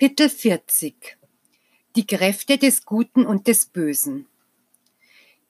Kapitel 0.00 0.28
40 0.28 1.18
Die 1.96 2.06
Kräfte 2.06 2.56
des 2.56 2.84
Guten 2.84 3.26
und 3.26 3.48
des 3.48 3.66
Bösen. 3.66 4.28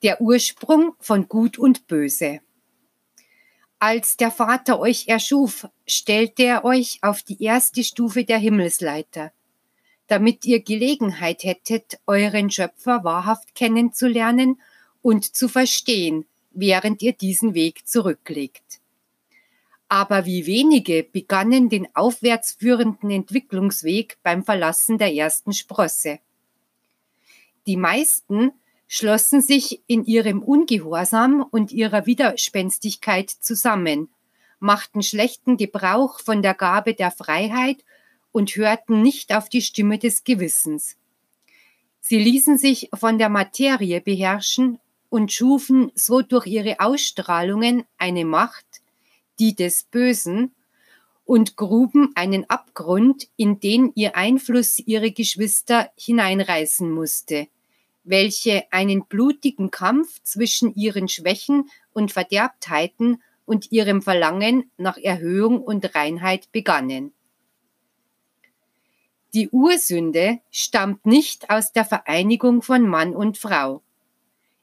Der 0.02 0.22
Ursprung 0.22 0.94
von 1.00 1.28
Gut 1.28 1.58
und 1.58 1.86
Böse. 1.86 2.40
Als 3.78 4.16
der 4.16 4.30
Vater 4.30 4.80
euch 4.80 5.06
erschuf, 5.06 5.68
stellte 5.86 6.44
er 6.44 6.64
euch 6.64 6.98
auf 7.02 7.22
die 7.22 7.42
erste 7.44 7.84
Stufe 7.84 8.24
der 8.24 8.38
Himmelsleiter, 8.38 9.32
damit 10.06 10.46
ihr 10.46 10.62
Gelegenheit 10.62 11.44
hättet, 11.44 12.00
euren 12.06 12.50
Schöpfer 12.50 13.04
wahrhaft 13.04 13.54
kennenzulernen 13.54 14.62
und 15.02 15.36
zu 15.36 15.50
verstehen, 15.50 16.24
während 16.52 17.02
ihr 17.02 17.12
diesen 17.12 17.52
Weg 17.52 17.86
zurücklegt 17.86 18.77
aber 19.88 20.26
wie 20.26 20.46
wenige 20.46 21.02
begannen 21.02 21.68
den 21.68 21.88
aufwärts 21.94 22.52
führenden 22.52 23.10
Entwicklungsweg 23.10 24.18
beim 24.22 24.44
Verlassen 24.44 24.98
der 24.98 25.14
ersten 25.14 25.52
Sprosse. 25.52 26.18
Die 27.66 27.76
meisten 27.76 28.52
schlossen 28.86 29.42
sich 29.42 29.82
in 29.86 30.04
ihrem 30.04 30.42
Ungehorsam 30.42 31.42
und 31.50 31.72
ihrer 31.72 32.06
Widerspenstigkeit 32.06 33.30
zusammen, 33.30 34.08
machten 34.60 35.02
schlechten 35.02 35.56
Gebrauch 35.56 36.20
von 36.20 36.42
der 36.42 36.54
Gabe 36.54 36.94
der 36.94 37.10
Freiheit 37.10 37.84
und 38.32 38.56
hörten 38.56 39.02
nicht 39.02 39.34
auf 39.34 39.48
die 39.48 39.62
Stimme 39.62 39.98
des 39.98 40.24
Gewissens. 40.24 40.96
Sie 42.00 42.18
ließen 42.18 42.56
sich 42.56 42.88
von 42.94 43.18
der 43.18 43.28
Materie 43.28 44.00
beherrschen 44.00 44.78
und 45.10 45.32
schufen 45.32 45.92
so 45.94 46.22
durch 46.22 46.46
ihre 46.46 46.80
Ausstrahlungen 46.80 47.84
eine 47.98 48.24
Macht, 48.24 48.82
die 49.38 49.54
des 49.54 49.84
Bösen, 49.84 50.52
und 51.28 51.56
gruben 51.56 52.10
einen 52.14 52.48
Abgrund, 52.48 53.28
in 53.36 53.60
den 53.60 53.92
ihr 53.94 54.16
Einfluss 54.16 54.78
ihre 54.78 55.12
Geschwister 55.12 55.90
hineinreißen 55.98 56.90
musste, 56.90 57.48
welche 58.02 58.64
einen 58.72 59.04
blutigen 59.04 59.70
Kampf 59.70 60.22
zwischen 60.22 60.74
ihren 60.74 61.06
Schwächen 61.06 61.68
und 61.92 62.12
Verderbtheiten 62.12 63.22
und 63.44 63.70
ihrem 63.72 64.00
Verlangen 64.00 64.70
nach 64.78 64.96
Erhöhung 64.96 65.60
und 65.60 65.94
Reinheit 65.94 66.50
begannen. 66.50 67.12
Die 69.34 69.50
Ursünde 69.50 70.38
stammt 70.50 71.04
nicht 71.04 71.50
aus 71.50 71.72
der 71.72 71.84
Vereinigung 71.84 72.62
von 72.62 72.88
Mann 72.88 73.14
und 73.14 73.36
Frau. 73.36 73.82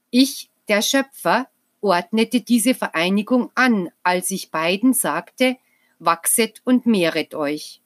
Ich, 0.09 0.49
der 0.67 0.81
Schöpfer, 0.81 1.47
ordnete 1.85 2.41
diese 2.41 2.73
Vereinigung 2.73 3.51
an, 3.53 3.91
als 4.01 4.31
ich 4.31 4.49
beiden 4.49 4.93
sagte, 4.93 5.55
wachset 5.99 6.61
und 6.65 6.87
mehret 6.87 7.35
euch. 7.35 7.81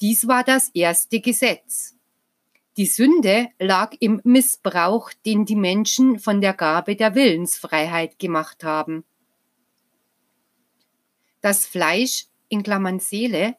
Dies 0.00 0.26
war 0.26 0.42
das 0.42 0.68
erste 0.70 1.20
Gesetz. 1.20 1.94
Die 2.76 2.86
Sünde 2.86 3.50
lag 3.60 3.94
im 4.00 4.20
Missbrauch, 4.24 5.12
den 5.24 5.44
die 5.44 5.54
Menschen 5.54 6.18
von 6.18 6.40
der 6.40 6.54
Gabe 6.54 6.96
der 6.96 7.14
Willensfreiheit 7.14 8.18
gemacht 8.18 8.64
haben. 8.64 9.04
Das 11.40 11.64
Fleisch, 11.64 12.26
in 12.48 12.64
Klammern 12.64 12.98
Seele, 12.98 13.56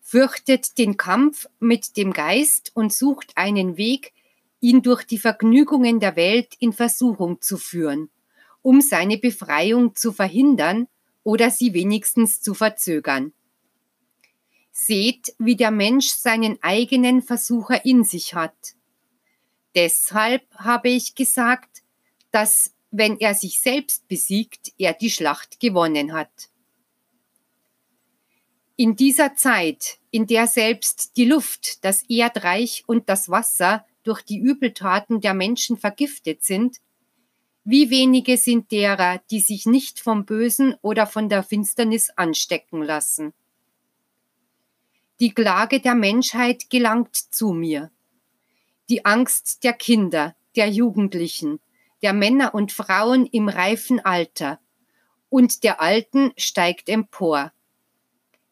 fürchtet 0.00 0.76
den 0.78 0.96
Kampf 0.96 1.48
mit 1.60 1.96
dem 1.96 2.12
Geist 2.12 2.72
und 2.74 2.92
sucht 2.92 3.32
einen 3.36 3.76
Weg, 3.76 4.12
ihn 4.60 4.82
durch 4.82 5.04
die 5.04 5.18
Vergnügungen 5.18 6.00
der 6.00 6.16
Welt 6.16 6.54
in 6.58 6.72
Versuchung 6.72 7.40
zu 7.40 7.58
führen 7.58 8.10
um 8.66 8.80
seine 8.80 9.16
Befreiung 9.16 9.94
zu 9.94 10.12
verhindern 10.12 10.88
oder 11.22 11.52
sie 11.52 11.72
wenigstens 11.72 12.42
zu 12.42 12.52
verzögern. 12.52 13.32
Seht, 14.72 15.36
wie 15.38 15.54
der 15.54 15.70
Mensch 15.70 16.08
seinen 16.08 16.60
eigenen 16.62 17.22
Versucher 17.22 17.84
in 17.84 18.02
sich 18.02 18.34
hat. 18.34 18.74
Deshalb 19.76 20.42
habe 20.56 20.88
ich 20.88 21.14
gesagt, 21.14 21.84
dass 22.32 22.72
wenn 22.90 23.20
er 23.20 23.34
sich 23.34 23.60
selbst 23.60 24.08
besiegt, 24.08 24.72
er 24.78 24.94
die 24.94 25.10
Schlacht 25.10 25.60
gewonnen 25.60 26.12
hat. 26.12 26.50
In 28.74 28.96
dieser 28.96 29.36
Zeit, 29.36 29.98
in 30.10 30.26
der 30.26 30.48
selbst 30.48 31.16
die 31.16 31.26
Luft, 31.26 31.84
das 31.84 32.02
Erdreich 32.08 32.82
und 32.88 33.08
das 33.08 33.28
Wasser 33.28 33.86
durch 34.02 34.22
die 34.22 34.38
Übeltaten 34.38 35.20
der 35.20 35.34
Menschen 35.34 35.76
vergiftet 35.76 36.42
sind, 36.42 36.80
wie 37.68 37.90
wenige 37.90 38.36
sind 38.36 38.70
derer, 38.70 39.20
die 39.28 39.40
sich 39.40 39.66
nicht 39.66 39.98
vom 39.98 40.24
Bösen 40.24 40.76
oder 40.82 41.04
von 41.04 41.28
der 41.28 41.42
Finsternis 41.42 42.10
anstecken 42.10 42.80
lassen. 42.80 43.34
Die 45.18 45.34
Klage 45.34 45.80
der 45.80 45.96
Menschheit 45.96 46.70
gelangt 46.70 47.16
zu 47.16 47.52
mir. 47.52 47.90
Die 48.88 49.04
Angst 49.04 49.64
der 49.64 49.72
Kinder, 49.72 50.36
der 50.54 50.68
Jugendlichen, 50.68 51.58
der 52.02 52.12
Männer 52.12 52.54
und 52.54 52.70
Frauen 52.70 53.26
im 53.26 53.48
reifen 53.48 53.98
Alter 53.98 54.60
und 55.28 55.64
der 55.64 55.80
Alten 55.80 56.32
steigt 56.36 56.88
empor. 56.88 57.52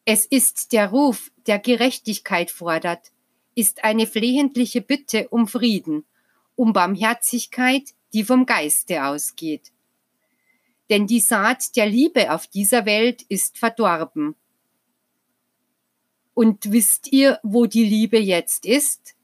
Es 0.03 0.25
ist 0.25 0.73
der 0.73 0.89
Ruf, 0.89 1.31
der 1.47 1.59
Gerechtigkeit 1.59 2.51
fordert, 2.51 3.13
ist 3.55 3.85
eine 3.85 4.07
flehentliche 4.07 4.81
Bitte 4.81 5.29
um 5.29 5.47
Frieden, 5.47 6.03
um 6.57 6.73
Barmherzigkeit, 6.73 7.94
die 8.15 8.23
vom 8.23 8.45
Geiste 8.45 9.03
ausgeht. 9.03 9.73
Denn 10.89 11.05
die 11.05 11.19
Saat 11.19 11.75
der 11.75 11.85
Liebe 11.85 12.31
auf 12.31 12.47
dieser 12.47 12.85
Welt 12.85 13.23
ist 13.23 13.57
verdorben. 13.57 14.35
Und 16.33 16.71
wisst 16.71 17.11
ihr, 17.11 17.39
wo 17.43 17.65
die 17.65 17.83
Liebe 17.83 18.17
jetzt 18.17 18.65
ist? 18.65 19.15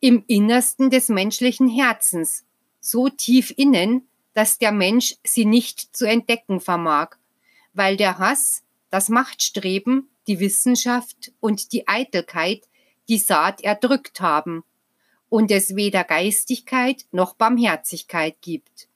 Im 0.00 0.24
Innersten 0.26 0.90
des 0.90 1.08
menschlichen 1.08 1.68
Herzens, 1.68 2.44
so 2.80 3.08
tief 3.08 3.54
innen, 3.56 4.08
dass 4.32 4.58
der 4.58 4.72
Mensch 4.72 5.14
sie 5.22 5.44
nicht 5.44 5.96
zu 5.96 6.04
entdecken 6.04 6.58
vermag, 6.58 7.10
weil 7.74 7.96
der 7.96 8.18
Hass, 8.18 8.64
das 8.90 9.08
Machtstreben, 9.08 10.10
die 10.26 10.40
Wissenschaft 10.40 11.32
und 11.38 11.72
die 11.72 11.86
Eitelkeit 11.86 12.66
die 13.08 13.18
Saat 13.18 13.60
erdrückt 13.60 14.20
haben 14.20 14.64
und 15.30 15.50
es 15.50 15.74
weder 15.74 16.04
Geistigkeit 16.04 17.06
noch 17.12 17.34
Barmherzigkeit 17.34 18.36
gibt. 18.42 18.88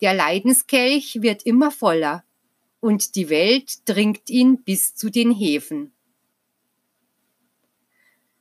Der 0.00 0.14
Leidenskelch 0.14 1.22
wird 1.22 1.44
immer 1.44 1.70
voller 1.70 2.24
und 2.80 3.14
die 3.14 3.28
Welt 3.28 3.88
dringt 3.88 4.28
ihn 4.28 4.64
bis 4.64 4.96
zu 4.96 5.10
den 5.10 5.30
Häfen. 5.30 5.92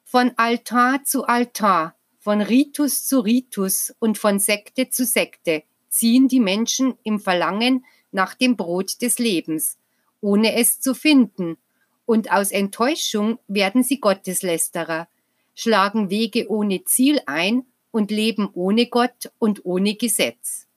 Von 0.04 0.32
Altar 0.38 1.04
zu 1.04 1.26
Altar, 1.26 1.96
von 2.20 2.42
Ritus 2.42 3.06
zu 3.06 3.20
Ritus 3.20 3.94
und 4.00 4.18
von 4.18 4.40
Sekte 4.40 4.90
zu 4.90 5.06
Sekte 5.06 5.64
ziehen 5.90 6.28
die 6.28 6.40
Menschen 6.40 6.96
im 7.04 7.20
Verlangen 7.20 7.86
nach 8.12 8.34
dem 8.34 8.56
Brot 8.56 9.02
des 9.02 9.20
Lebens, 9.20 9.78
ohne 10.22 10.56
es 10.56 10.80
zu 10.80 10.94
finden, 10.94 11.58
und 12.06 12.32
aus 12.32 12.52
Enttäuschung 12.52 13.40
werden 13.48 13.84
sie 13.84 14.00
Gotteslästerer, 14.00 15.08
schlagen 15.56 16.10
Wege 16.10 16.50
ohne 16.50 16.84
Ziel 16.84 17.22
ein 17.26 17.66
und 17.92 18.12
leben 18.12 18.50
ohne 18.54 18.88
Gott 18.88 19.32
und 19.40 19.66
ohne 19.66 19.96
Gesetz. 19.96 20.68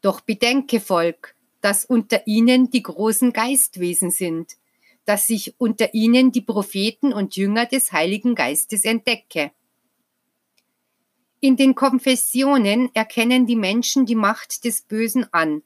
Doch 0.00 0.20
bedenke, 0.20 0.80
Volk, 0.80 1.34
dass 1.60 1.84
unter 1.84 2.26
ihnen 2.26 2.70
die 2.70 2.82
großen 2.82 3.32
Geistwesen 3.32 4.10
sind, 4.10 4.52
dass 5.04 5.26
sich 5.26 5.54
unter 5.58 5.94
ihnen 5.94 6.32
die 6.32 6.40
Propheten 6.40 7.12
und 7.12 7.36
Jünger 7.36 7.66
des 7.66 7.92
Heiligen 7.92 8.34
Geistes 8.34 8.84
entdecke. 8.84 9.52
In 11.40 11.56
den 11.56 11.74
Konfessionen 11.74 12.90
erkennen 12.94 13.46
die 13.46 13.56
Menschen 13.56 14.06
die 14.06 14.14
Macht 14.14 14.64
des 14.64 14.82
Bösen 14.82 15.26
an 15.32 15.62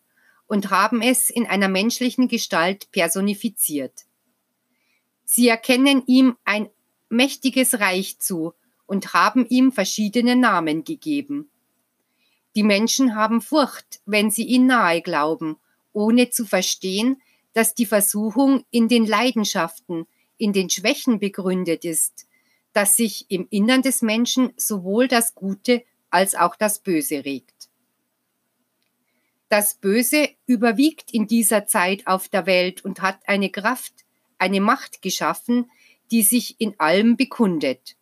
und 0.47 0.71
haben 0.71 1.01
es 1.01 1.31
in 1.31 1.47
einer 1.47 1.69
menschlichen 1.69 2.29
Gestalt 2.29 2.91
personifiziert. 2.91 4.05
Sie 5.25 5.49
erkennen 5.49 6.03
ihm 6.07 6.37
ein 6.45 6.69
mächtiges 7.11 7.81
Reich 7.81 8.19
zu 8.19 8.55
und 8.87 9.13
haben 9.13 9.47
ihm 9.47 9.73
verschiedene 9.73 10.37
Namen 10.37 10.85
gegeben. 10.85 11.51
Die 12.57 12.63
Menschen 12.63 13.15
haben 13.15 13.41
Furcht, 13.41 14.01
wenn 14.07 14.31
sie 14.31 14.45
ihn 14.45 14.67
nahe 14.67 15.03
glauben, 15.03 15.59
ohne 15.93 16.31
zu 16.31 16.45
verstehen, 16.45 17.21
dass 17.53 17.75
die 17.75 17.87
Versuchung 17.87 18.65
in 18.71 18.89
den 18.89 19.07
Leidenschaften, 19.07 20.07
in 20.39 20.53
den 20.53 20.71
Schwächen 20.71 21.19
begründet 21.19 21.85
ist, 21.85 22.27
dass 22.73 22.97
sich 22.97 23.27
im 23.29 23.47
Innern 23.51 23.83
des 23.83 24.03
Menschen 24.03 24.53
sowohl 24.57 25.09
das 25.09 25.35
Gute 25.35 25.85
als 26.11 26.35
auch 26.35 26.57
das 26.57 26.81
Böse 26.81 27.25
regt. 27.25 27.69
Das 29.49 29.75
Böse 29.75 30.29
überwiegt 30.47 31.13
in 31.13 31.27
dieser 31.27 31.67
Zeit 31.67 32.07
auf 32.07 32.29
der 32.29 32.47
Welt 32.47 32.85
und 32.85 33.03
hat 33.03 33.19
eine 33.27 33.51
Kraft, 33.51 33.93
eine 34.39 34.61
Macht 34.61 35.03
geschaffen, 35.03 35.71
die 36.11 36.23
sich 36.23 36.61
in 36.61 36.75
allem 36.79 37.17
bekundet. 37.17 37.97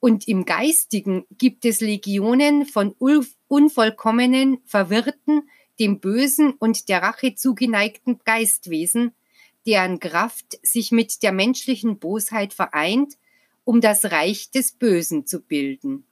Und 0.00 0.26
im 0.26 0.44
Geistigen 0.44 1.26
gibt 1.38 1.64
es 1.64 1.80
Legionen 1.80 2.66
von 2.66 2.94
unvollkommenen, 3.48 4.58
verwirrten, 4.64 5.48
dem 5.78 6.00
Bösen 6.00 6.52
und 6.52 6.88
der 6.88 7.02
Rache 7.02 7.34
zugeneigten 7.34 8.20
Geistwesen, 8.24 9.12
deren 9.66 10.00
Kraft 10.00 10.58
sich 10.62 10.90
mit 10.90 11.22
der 11.22 11.32
menschlichen 11.32 11.98
Bosheit 11.98 12.52
vereint, 12.52 13.14
um 13.64 13.80
das 13.80 14.06
Reich 14.06 14.50
des 14.50 14.72
Bösen 14.72 15.26
zu 15.26 15.40
bilden. 15.40 16.04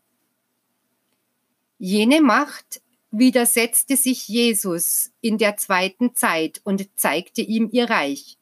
Jene 1.79 2.21
Macht 2.21 2.83
widersetzte 3.11 3.97
sich 3.97 4.29
Jesus 4.29 5.13
in 5.21 5.39
der 5.39 5.57
zweiten 5.57 6.15
Zeit 6.15 6.61
und 6.63 6.89
zeigte 6.97 7.43
ihm 7.43 7.69
ihr 7.73 7.91
Reich. 7.91 8.39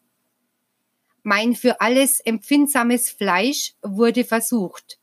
Mein 1.30 1.54
für 1.54 1.82
alles 1.82 2.20
empfindsames 2.20 3.10
Fleisch 3.10 3.74
wurde 3.82 4.24
versucht, 4.24 4.98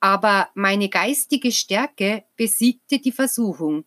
aber 0.00 0.48
meine 0.54 0.88
geistige 0.88 1.52
Stärke 1.52 2.24
besiegte 2.36 3.00
die 3.00 3.12
Versuchung. 3.12 3.84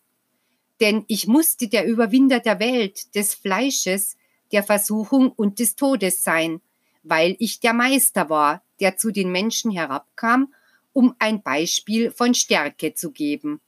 Denn 0.80 1.04
ich 1.08 1.26
musste 1.26 1.66
der 1.66 1.84
Überwinder 1.84 2.38
der 2.38 2.60
Welt, 2.60 3.16
des 3.16 3.34
Fleisches, 3.34 4.16
der 4.52 4.62
Versuchung 4.62 5.32
und 5.32 5.58
des 5.58 5.74
Todes 5.74 6.22
sein, 6.22 6.60
weil 7.02 7.34
ich 7.40 7.58
der 7.58 7.72
Meister 7.72 8.30
war, 8.30 8.62
der 8.78 8.96
zu 8.96 9.10
den 9.10 9.32
Menschen 9.32 9.72
herabkam, 9.72 10.54
um 10.92 11.16
ein 11.18 11.42
Beispiel 11.42 12.12
von 12.12 12.34
Stärke 12.34 12.94
zu 12.94 13.10
geben. 13.10 13.60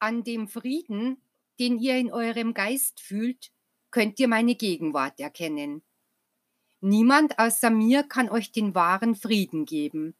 An 0.00 0.24
dem 0.24 0.48
Frieden, 0.48 1.18
den 1.58 1.78
ihr 1.78 1.96
in 1.96 2.12
eurem 2.12 2.54
Geist 2.54 3.00
fühlt, 3.00 3.50
könnt 3.90 4.20
ihr 4.20 4.28
meine 4.28 4.54
Gegenwart 4.54 5.18
erkennen. 5.20 5.82
Niemand 6.80 7.38
außer 7.38 7.70
mir 7.70 8.04
kann 8.04 8.28
euch 8.28 8.52
den 8.52 8.74
wahren 8.74 9.16
Frieden 9.16 9.64
geben. 9.64 10.14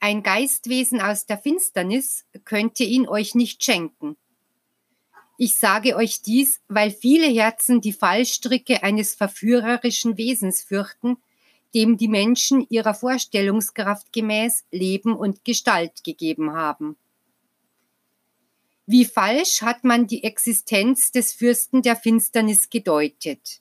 Ein 0.00 0.22
Geistwesen 0.22 1.00
aus 1.00 1.26
der 1.26 1.38
Finsternis 1.38 2.24
könnte 2.44 2.84
ihn 2.84 3.08
euch 3.08 3.34
nicht 3.34 3.64
schenken. 3.64 4.16
Ich 5.36 5.58
sage 5.58 5.96
euch 5.96 6.22
dies, 6.22 6.60
weil 6.68 6.90
viele 6.90 7.26
Herzen 7.26 7.80
die 7.80 7.92
Fallstricke 7.92 8.82
eines 8.82 9.14
verführerischen 9.14 10.16
Wesens 10.16 10.62
fürchten, 10.62 11.16
dem 11.74 11.96
die 11.96 12.08
Menschen 12.08 12.64
ihrer 12.68 12.94
Vorstellungskraft 12.94 14.12
gemäß 14.12 14.64
Leben 14.70 15.16
und 15.16 15.44
Gestalt 15.44 16.04
gegeben 16.04 16.52
haben. 16.52 16.96
Wie 18.86 19.06
falsch 19.06 19.62
hat 19.62 19.82
man 19.82 20.06
die 20.06 20.24
Existenz 20.24 21.10
des 21.10 21.32
Fürsten 21.32 21.80
der 21.80 21.96
Finsternis 21.96 22.68
gedeutet? 22.68 23.60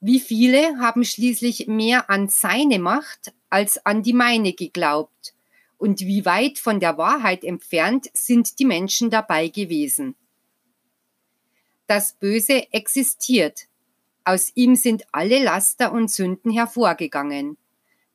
Wie 0.00 0.20
viele 0.20 0.78
haben 0.78 1.04
schließlich 1.04 1.66
mehr 1.66 2.08
an 2.08 2.28
seine 2.28 2.78
Macht 2.78 3.34
als 3.50 3.84
an 3.84 4.02
die 4.02 4.14
meine 4.14 4.54
geglaubt? 4.54 5.34
Und 5.76 6.00
wie 6.00 6.24
weit 6.24 6.58
von 6.58 6.80
der 6.80 6.96
Wahrheit 6.96 7.44
entfernt 7.44 8.08
sind 8.14 8.58
die 8.58 8.64
Menschen 8.64 9.10
dabei 9.10 9.48
gewesen? 9.48 10.14
Das 11.86 12.14
Böse 12.14 12.72
existiert. 12.72 13.66
Aus 14.24 14.50
ihm 14.54 14.76
sind 14.76 15.04
alle 15.12 15.42
Laster 15.42 15.92
und 15.92 16.10
Sünden 16.10 16.50
hervorgegangen. 16.50 17.58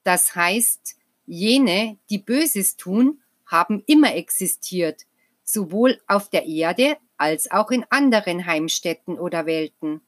Das 0.04 0.36
heißt, 0.36 0.96
jene, 1.28 2.00
die 2.10 2.18
Böses 2.18 2.76
tun, 2.76 3.22
haben 3.46 3.84
immer 3.86 4.16
existiert, 4.16 5.06
sowohl 5.52 6.00
auf 6.08 6.30
der 6.30 6.46
Erde 6.46 6.98
als 7.18 7.52
auch 7.52 7.72
in 7.72 7.86
anderen 7.90 8.46
Heimstätten 8.46 9.18
oder 9.18 9.46
Welten. 9.46 10.02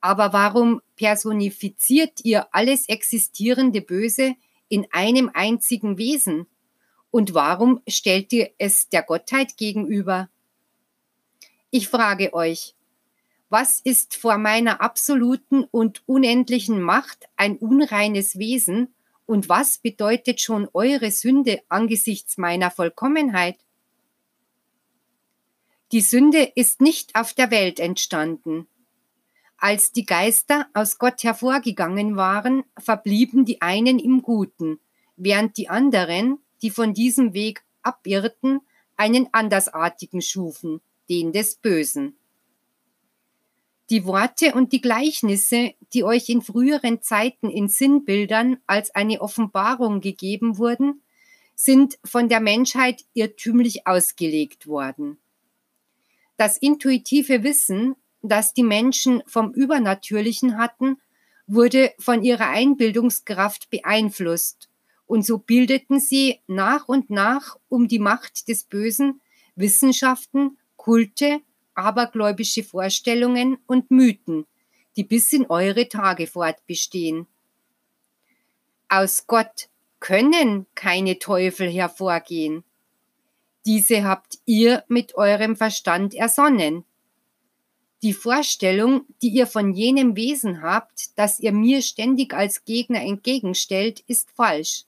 Aber 0.00 0.32
warum 0.32 0.82
personifiziert 0.96 2.20
ihr 2.24 2.54
alles 2.54 2.88
existierende 2.88 3.80
Böse 3.80 4.34
in 4.68 4.86
einem 4.92 5.30
einzigen 5.32 5.96
Wesen? 5.96 6.46
Und 7.10 7.32
warum 7.32 7.80
stellt 7.88 8.32
ihr 8.32 8.50
es 8.58 8.88
der 8.88 9.02
Gottheit 9.02 9.56
gegenüber? 9.56 10.28
Ich 11.70 11.88
frage 11.88 12.34
euch, 12.34 12.74
was 13.48 13.80
ist 13.80 14.14
vor 14.14 14.36
meiner 14.36 14.80
absoluten 14.80 15.64
und 15.64 16.02
unendlichen 16.06 16.82
Macht 16.82 17.26
ein 17.36 17.56
unreines 17.56 18.38
Wesen 18.38 18.92
und 19.26 19.48
was 19.48 19.78
bedeutet 19.78 20.40
schon 20.40 20.68
eure 20.74 21.10
Sünde 21.10 21.62
angesichts 21.68 22.36
meiner 22.36 22.70
Vollkommenheit? 22.70 23.63
Die 25.94 26.00
Sünde 26.00 26.42
ist 26.56 26.80
nicht 26.80 27.14
auf 27.14 27.34
der 27.34 27.52
Welt 27.52 27.78
entstanden. 27.78 28.66
Als 29.56 29.92
die 29.92 30.04
Geister 30.04 30.66
aus 30.74 30.98
Gott 30.98 31.22
hervorgegangen 31.22 32.16
waren, 32.16 32.64
verblieben 32.76 33.44
die 33.44 33.62
einen 33.62 34.00
im 34.00 34.20
Guten, 34.20 34.80
während 35.14 35.56
die 35.56 35.68
anderen, 35.68 36.38
die 36.62 36.70
von 36.70 36.94
diesem 36.94 37.32
Weg 37.32 37.62
abirrten, 37.82 38.60
einen 38.96 39.28
andersartigen 39.30 40.20
schufen, 40.20 40.80
den 41.08 41.32
des 41.32 41.54
Bösen. 41.54 42.16
Die 43.88 44.04
Worte 44.04 44.54
und 44.54 44.72
die 44.72 44.80
Gleichnisse, 44.80 45.74
die 45.92 46.02
euch 46.02 46.28
in 46.28 46.42
früheren 46.42 47.02
Zeiten 47.02 47.48
in 47.48 47.68
Sinnbildern 47.68 48.56
als 48.66 48.92
eine 48.96 49.20
Offenbarung 49.20 50.00
gegeben 50.00 50.58
wurden, 50.58 51.02
sind 51.54 52.00
von 52.04 52.28
der 52.28 52.40
Menschheit 52.40 53.04
irrtümlich 53.12 53.86
ausgelegt 53.86 54.66
worden. 54.66 55.18
Das 56.36 56.56
intuitive 56.56 57.42
Wissen, 57.42 57.96
das 58.22 58.54
die 58.54 58.62
Menschen 58.62 59.22
vom 59.26 59.52
Übernatürlichen 59.52 60.58
hatten, 60.58 60.98
wurde 61.46 61.92
von 61.98 62.22
ihrer 62.22 62.48
Einbildungskraft 62.48 63.70
beeinflusst, 63.70 64.68
und 65.06 65.24
so 65.24 65.38
bildeten 65.38 66.00
sie 66.00 66.40
nach 66.46 66.88
und 66.88 67.10
nach 67.10 67.56
um 67.68 67.88
die 67.88 67.98
Macht 67.98 68.48
des 68.48 68.64
Bösen 68.64 69.20
Wissenschaften 69.54 70.58
Kulte, 70.76 71.40
abergläubische 71.74 72.64
Vorstellungen 72.64 73.58
und 73.66 73.90
Mythen, 73.90 74.46
die 74.96 75.04
bis 75.04 75.32
in 75.32 75.46
eure 75.46 75.88
Tage 75.88 76.26
fortbestehen. 76.26 77.26
Aus 78.88 79.26
Gott 79.26 79.68
können 80.00 80.66
keine 80.74 81.18
Teufel 81.18 81.70
hervorgehen. 81.70 82.64
Diese 83.66 84.04
habt 84.04 84.38
ihr 84.44 84.84
mit 84.88 85.14
eurem 85.14 85.56
Verstand 85.56 86.14
ersonnen. 86.14 86.84
Die 88.02 88.12
Vorstellung, 88.12 89.06
die 89.22 89.30
ihr 89.30 89.46
von 89.46 89.72
jenem 89.72 90.14
Wesen 90.16 90.60
habt, 90.60 91.18
das 91.18 91.40
ihr 91.40 91.52
mir 91.52 91.80
ständig 91.80 92.34
als 92.34 92.64
Gegner 92.64 93.00
entgegenstellt, 93.00 94.00
ist 94.06 94.30
falsch. 94.32 94.84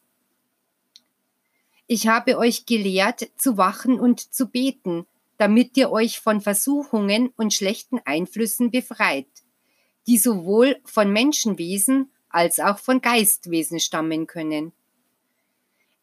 Ich 1.87 2.09
habe 2.09 2.37
euch 2.37 2.67
gelehrt, 2.67 3.31
zu 3.39 3.57
wachen 3.57 3.99
und 3.99 4.35
zu 4.35 4.49
beten, 4.49 5.07
damit 5.39 5.77
ihr 5.77 5.91
euch 5.91 6.21
von 6.21 6.41
Versuchungen 6.41 7.33
und 7.37 7.55
schlechten 7.55 8.01
Einflüssen 8.05 8.71
befreit, 8.71 9.29
die 10.07 10.19
sowohl 10.19 10.77
von 10.85 11.11
Menschenwesen 11.11 12.11
als 12.29 12.61
auch 12.61 12.79
von 12.79 13.01
Geistwesen 13.01 13.81
stammen 13.81 14.27
können. 14.27 14.73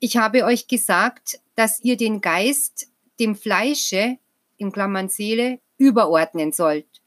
Ich 0.06 0.18
habe 0.18 0.44
euch 0.44 0.68
gesagt, 0.68 1.40
dass 1.56 1.82
ihr 1.82 1.96
den 1.96 2.20
Geist 2.20 2.90
dem 3.22 3.38
Fleische, 3.38 4.18
in 4.58 4.74
Klammern 4.74 5.08
Seele, 5.08 5.62
überordnen 5.78 6.52
sollt, 6.52 7.02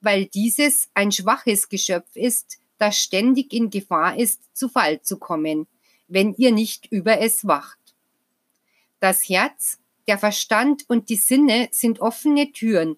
weil 0.00 0.26
dieses 0.26 0.90
ein 0.94 1.10
schwaches 1.10 1.68
Geschöpf 1.68 2.14
ist, 2.14 2.58
das 2.78 2.96
ständig 2.98 3.52
in 3.52 3.68
Gefahr 3.68 4.16
ist, 4.16 4.42
zu 4.56 4.68
Fall 4.68 5.02
zu 5.02 5.18
kommen, 5.18 5.66
wenn 6.06 6.32
ihr 6.34 6.52
nicht 6.52 6.86
über 6.92 7.20
es 7.20 7.48
wacht. 7.48 7.96
Das 9.00 9.28
Herz 9.28 9.80
der 10.06 10.16
Verstand 10.16 10.88
und 10.88 11.08
die 11.08 11.16
Sinne 11.16 11.66
sind 11.72 11.98
offene 11.98 12.52
Türen, 12.52 12.96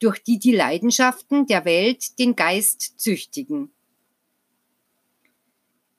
durch 0.00 0.24
die 0.24 0.40
die 0.40 0.56
Leidenschaften 0.56 1.46
der 1.46 1.64
Welt 1.64 2.18
den 2.18 2.34
Geist 2.34 2.98
züchtigen. 2.98 3.70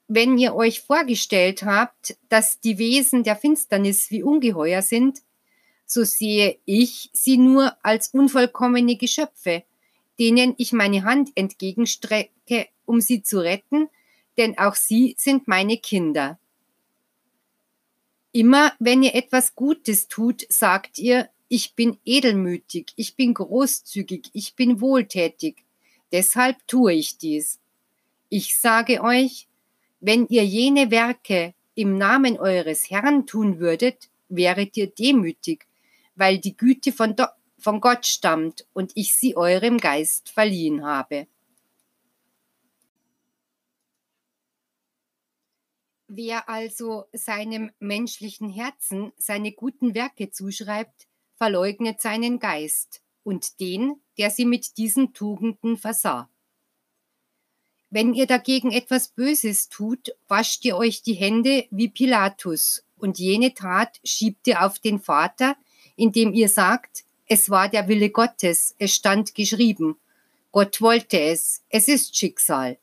Wenn 0.06 0.36
ihr 0.38 0.54
euch 0.54 0.80
vorgestellt 0.82 1.62
habt, 1.62 2.16
dass 2.28 2.60
die 2.60 2.78
Wesen 2.78 3.24
der 3.24 3.36
Finsternis 3.36 4.10
wie 4.10 4.22
Ungeheuer 4.22 4.82
sind, 4.82 5.20
so 5.86 6.04
sehe 6.04 6.58
ich 6.64 7.10
sie 7.12 7.38
nur 7.38 7.76
als 7.82 8.08
unvollkommene 8.08 8.96
Geschöpfe, 8.96 9.64
denen 10.18 10.54
ich 10.58 10.72
meine 10.72 11.04
Hand 11.04 11.30
entgegenstrecke, 11.34 12.68
um 12.84 13.00
sie 13.00 13.22
zu 13.22 13.38
retten, 13.40 13.88
denn 14.36 14.58
auch 14.58 14.74
sie 14.74 15.14
sind 15.18 15.48
meine 15.48 15.78
Kinder. 15.78 16.38
Immer 18.32 18.72
wenn 18.78 19.02
ihr 19.02 19.14
etwas 19.14 19.54
Gutes 19.54 20.08
tut, 20.08 20.44
sagt 20.48 20.98
ihr, 20.98 21.28
ich 21.48 21.74
bin 21.74 21.98
edelmütig, 22.04 22.92
ich 22.96 23.14
bin 23.14 23.34
großzügig, 23.34 24.30
ich 24.32 24.54
bin 24.56 24.80
wohltätig. 24.80 25.64
Deshalb 26.10 26.66
tue 26.66 26.94
ich 26.94 27.18
dies. 27.18 27.60
Ich 28.28 28.56
sage 28.58 29.02
euch, 29.02 29.46
wenn 30.06 30.26
ihr 30.28 30.44
jene 30.44 30.90
Werke 30.90 31.54
im 31.74 31.96
Namen 31.96 32.38
eures 32.38 32.90
Herrn 32.90 33.26
tun 33.26 33.58
würdet, 33.58 34.10
wäret 34.28 34.76
ihr 34.76 34.88
demütig, 34.88 35.66
weil 36.14 36.38
die 36.38 36.58
Güte 36.58 36.92
von, 36.92 37.16
von 37.58 37.80
Gott 37.80 38.04
stammt 38.04 38.66
und 38.74 38.92
ich 38.96 39.16
sie 39.16 39.34
eurem 39.34 39.78
Geist 39.78 40.28
verliehen 40.28 40.84
habe. 40.84 41.26
Wer 46.06 46.50
also 46.50 47.06
seinem 47.14 47.70
menschlichen 47.78 48.50
Herzen 48.50 49.10
seine 49.16 49.52
guten 49.52 49.94
Werke 49.94 50.30
zuschreibt, 50.30 51.08
verleugnet 51.36 52.02
seinen 52.02 52.38
Geist, 52.38 53.02
und 53.22 53.58
den, 53.58 54.02
der 54.18 54.28
sie 54.28 54.44
mit 54.44 54.76
diesen 54.76 55.14
Tugenden 55.14 55.78
versah. 55.78 56.28
Wenn 57.94 58.12
ihr 58.12 58.26
dagegen 58.26 58.72
etwas 58.72 59.06
Böses 59.06 59.68
tut, 59.68 60.16
wascht 60.26 60.64
ihr 60.64 60.76
euch 60.76 61.02
die 61.02 61.12
Hände 61.12 61.66
wie 61.70 61.86
Pilatus, 61.86 62.84
und 62.96 63.20
jene 63.20 63.54
Tat 63.54 64.00
schiebt 64.02 64.48
ihr 64.48 64.66
auf 64.66 64.80
den 64.80 64.98
Vater, 64.98 65.54
indem 65.94 66.34
ihr 66.34 66.48
sagt, 66.48 67.04
es 67.26 67.50
war 67.50 67.68
der 67.68 67.86
Wille 67.86 68.10
Gottes, 68.10 68.74
es 68.80 68.96
stand 68.96 69.36
geschrieben, 69.36 69.96
Gott 70.50 70.80
wollte 70.80 71.20
es, 71.20 71.62
es 71.68 71.86
ist 71.86 72.16
Schicksal. 72.16 72.78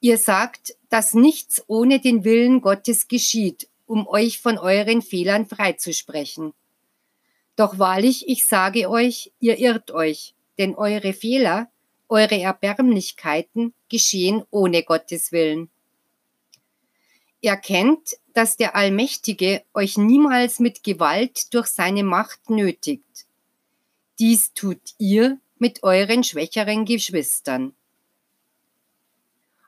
Ihr 0.00 0.16
sagt, 0.16 0.74
dass 0.88 1.12
nichts 1.12 1.62
ohne 1.66 2.00
den 2.00 2.24
Willen 2.24 2.62
Gottes 2.62 3.06
geschieht, 3.06 3.68
um 3.84 4.06
euch 4.08 4.40
von 4.40 4.56
euren 4.56 5.02
Fehlern 5.02 5.44
freizusprechen. 5.44 6.54
Doch 7.54 7.78
wahrlich, 7.78 8.26
ich 8.30 8.46
sage 8.46 8.88
euch, 8.88 9.30
ihr 9.40 9.58
irrt 9.58 9.90
euch, 9.90 10.34
denn 10.56 10.74
eure 10.74 11.12
Fehler, 11.12 11.70
eure 12.10 12.38
Erbärmlichkeiten 12.40 13.72
geschehen 13.88 14.44
ohne 14.50 14.82
Gottes 14.82 15.32
Willen. 15.32 15.70
Erkennt, 17.40 18.18
dass 18.34 18.56
der 18.56 18.76
Allmächtige 18.76 19.62
euch 19.72 19.96
niemals 19.96 20.60
mit 20.60 20.84
Gewalt 20.84 21.54
durch 21.54 21.68
seine 21.68 22.04
Macht 22.04 22.50
nötigt. 22.50 23.26
Dies 24.18 24.52
tut 24.52 24.80
ihr 24.98 25.38
mit 25.58 25.82
euren 25.82 26.22
schwächeren 26.22 26.84
Geschwistern. 26.84 27.74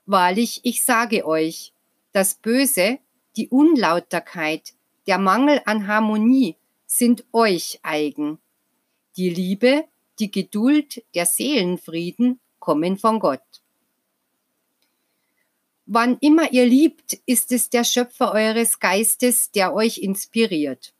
Wahrlich, 0.04 0.60
ich 0.64 0.84
sage 0.84 1.26
euch, 1.26 1.72
das 2.12 2.34
Böse, 2.34 2.98
die 3.36 3.48
Unlauterkeit, 3.48 4.74
der 5.06 5.18
Mangel 5.18 5.62
an 5.64 5.86
Harmonie 5.86 6.56
sind 6.86 7.24
euch 7.32 7.80
eigen. 7.82 8.38
Die 9.16 9.30
Liebe, 9.30 9.84
die 10.18 10.30
Geduld, 10.30 11.02
der 11.14 11.26
Seelenfrieden 11.26 12.40
kommen 12.58 12.98
von 12.98 13.18
Gott. 13.18 13.40
Wann 15.86 16.16
immer 16.20 16.52
ihr 16.52 16.64
liebt, 16.64 17.18
ist 17.26 17.52
es 17.52 17.68
der 17.68 17.84
Schöpfer 17.84 18.32
eures 18.32 18.78
Geistes, 18.78 19.50
der 19.50 19.74
euch 19.74 19.98
inspiriert. 19.98 20.94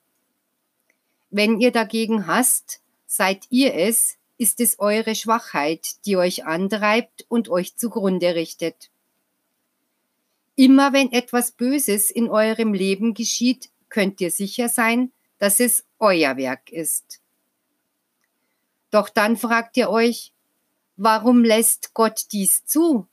Wenn 1.30 1.60
ihr 1.60 1.70
dagegen 1.70 2.26
hasst, 2.26 2.82
seid 3.06 3.46
ihr 3.48 3.74
es, 3.74 4.18
ist 4.36 4.60
es 4.60 4.78
eure 4.78 5.14
Schwachheit, 5.14 6.04
die 6.04 6.16
euch 6.16 6.44
antreibt 6.44 7.24
und 7.28 7.48
euch 7.48 7.76
zugrunde 7.76 8.34
richtet. 8.34 8.90
Immer 10.56 10.92
wenn 10.92 11.12
etwas 11.12 11.52
Böses 11.52 12.10
in 12.10 12.28
eurem 12.28 12.74
Leben 12.74 13.14
geschieht, 13.14 13.70
könnt 13.88 14.20
ihr 14.20 14.30
sicher 14.30 14.68
sein, 14.68 15.12
dass 15.38 15.60
es 15.60 15.84
euer 15.98 16.36
Werk 16.36 16.70
ist. 16.70 17.21
Doch 18.92 19.08
dann 19.08 19.36
fragt 19.36 19.76
ihr 19.76 19.90
euch, 19.90 20.32
warum 20.96 21.42
lässt 21.42 21.94
Gott 21.94 22.26
dies 22.30 22.64
zu? 22.64 23.08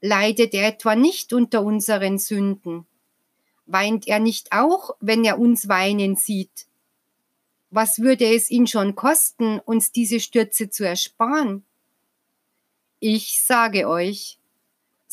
Leidet 0.00 0.54
er 0.54 0.68
etwa 0.68 0.94
nicht 0.94 1.32
unter 1.32 1.64
unseren 1.64 2.20
Sünden? 2.20 2.86
Weint 3.66 4.06
er 4.06 4.20
nicht 4.20 4.52
auch, 4.52 4.94
wenn 5.00 5.24
er 5.24 5.40
uns 5.40 5.68
weinen 5.68 6.14
sieht? 6.14 6.66
Was 7.70 7.98
würde 7.98 8.32
es 8.32 8.50
ihn 8.50 8.68
schon 8.68 8.94
kosten, 8.94 9.58
uns 9.58 9.90
diese 9.90 10.20
Stürze 10.20 10.70
zu 10.70 10.86
ersparen? 10.86 11.64
Ich 13.00 13.42
sage 13.42 13.88
euch, 13.88 14.38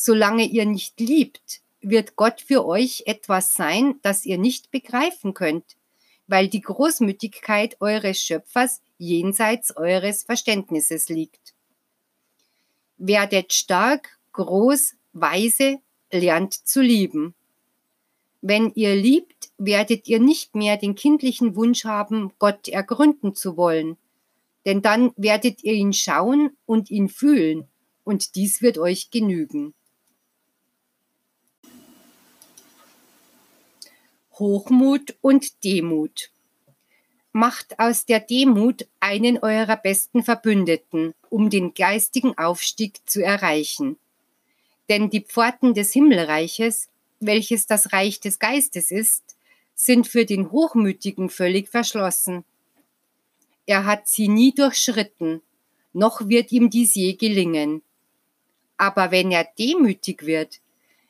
Solange 0.01 0.45
ihr 0.45 0.65
nicht 0.65 0.98
liebt, 1.01 1.59
wird 1.81 2.15
Gott 2.15 2.39
für 2.39 2.65
euch 2.65 3.03
etwas 3.05 3.53
sein, 3.53 4.00
das 4.01 4.25
ihr 4.25 4.38
nicht 4.38 4.71
begreifen 4.71 5.33
könnt, 5.33 5.75
weil 6.29 6.48
die 6.48 6.62
Großmütigkeit 6.62 7.81
eures 7.81 8.21
Schöpfers 8.21 8.81
jenseits 9.00 9.75
eures 9.75 10.24
Verständnisses 10.24 11.09
liegt. 11.09 11.55
Werdet 12.98 13.51
stark, 13.51 14.19
groß, 14.33 14.93
weise, 15.13 15.79
lernt 16.12 16.53
zu 16.53 16.81
lieben. 16.81 17.33
Wenn 18.41 18.71
ihr 18.75 18.95
liebt, 18.95 19.50
werdet 19.57 20.07
ihr 20.07 20.19
nicht 20.19 20.53
mehr 20.53 20.77
den 20.77 20.93
kindlichen 20.93 21.55
Wunsch 21.55 21.83
haben, 21.83 22.31
Gott 22.38 22.67
ergründen 22.67 23.33
zu 23.33 23.57
wollen, 23.57 23.98
denn 24.67 24.83
dann 24.83 25.12
werdet 25.17 25.63
ihr 25.63 25.74
ihn 25.74 25.93
schauen 25.93 26.55
und 26.67 26.91
ihn 26.91 27.09
fühlen, 27.09 27.67
und 28.03 28.36
dies 28.36 28.62
wird 28.62 28.77
euch 28.77 29.09
genügen. 29.09 29.74
Hochmut 34.39 35.15
und 35.22 35.63
Demut. 35.65 36.31
Macht 37.34 37.77
aus 37.77 38.05
der 38.05 38.22
Demut 38.22 38.88
einen 39.00 39.38
eurer 39.38 39.75
besten 39.75 40.24
Verbündeten, 40.24 41.13
um 41.29 41.50
den 41.50 41.74
geistigen 41.74 42.38
Aufstieg 42.38 43.01
zu 43.05 43.24
erreichen. 43.24 43.98
Denn 44.88 45.10
die 45.10 45.22
Pforten 45.22 45.74
des 45.74 45.91
Himmelreiches, 45.91 46.88
welches 47.19 47.67
das 47.67 47.91
Reich 47.91 48.19
des 48.19 48.39
Geistes 48.39 48.91
ist, 48.91 49.36
sind 49.75 50.08
für 50.08 50.25
den 50.25 50.51
Hochmütigen 50.51 51.29
völlig 51.29 51.69
verschlossen. 51.69 52.46
Er 53.65 53.86
hat 53.86 54.08
sie 54.08 54.29
nie 54.29 54.53
durchschritten, 54.53 55.41
noch 55.93 56.27
wird 56.27 56.51
ihm 56.51 56.69
dies 56.69 56.96
je 56.96 57.13
gelingen. 57.13 57.81
Aber 58.77 59.12
wenn 59.12 59.31
er 59.31 59.48
demütig 59.60 60.25
wird, 60.25 60.60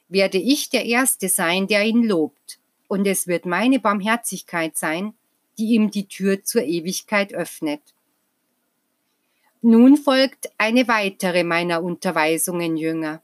werde 0.09 0.39
ich 0.39 0.69
der 0.69 0.85
Erste 0.85 1.29
sein, 1.29 1.67
der 1.67 1.85
ihn 1.85 2.03
lobt 2.03 2.58
und 2.89 3.05
es 3.05 3.27
wird 3.27 3.45
meine 3.45 3.79
Barmherzigkeit 3.79 4.75
sein, 4.75 5.13
die 5.57 5.75
ihm 5.75 5.91
die 5.91 6.07
Tür 6.07 6.43
zur 6.43 6.63
Ewigkeit 6.63 7.33
öffnet. 7.33 7.81
Nun 9.61 9.95
folgt 9.95 10.49
eine 10.57 10.87
weitere 10.87 11.43
meiner 11.43 11.83
Unterweisungen, 11.83 12.77
Jünger. 12.77 13.21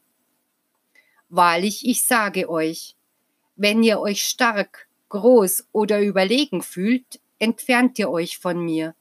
Wahrlich, 1.29 1.87
ich 1.87 2.03
sage 2.03 2.49
euch, 2.49 2.95
wenn 3.55 3.83
ihr 3.83 3.99
euch 3.99 4.23
stark, 4.23 4.87
groß 5.09 5.67
oder 5.71 6.01
überlegen 6.01 6.61
fühlt, 6.61 7.19
entfernt 7.39 7.97
ihr 7.97 8.09
euch 8.09 8.37
von 8.37 8.59
mir, 8.59 8.95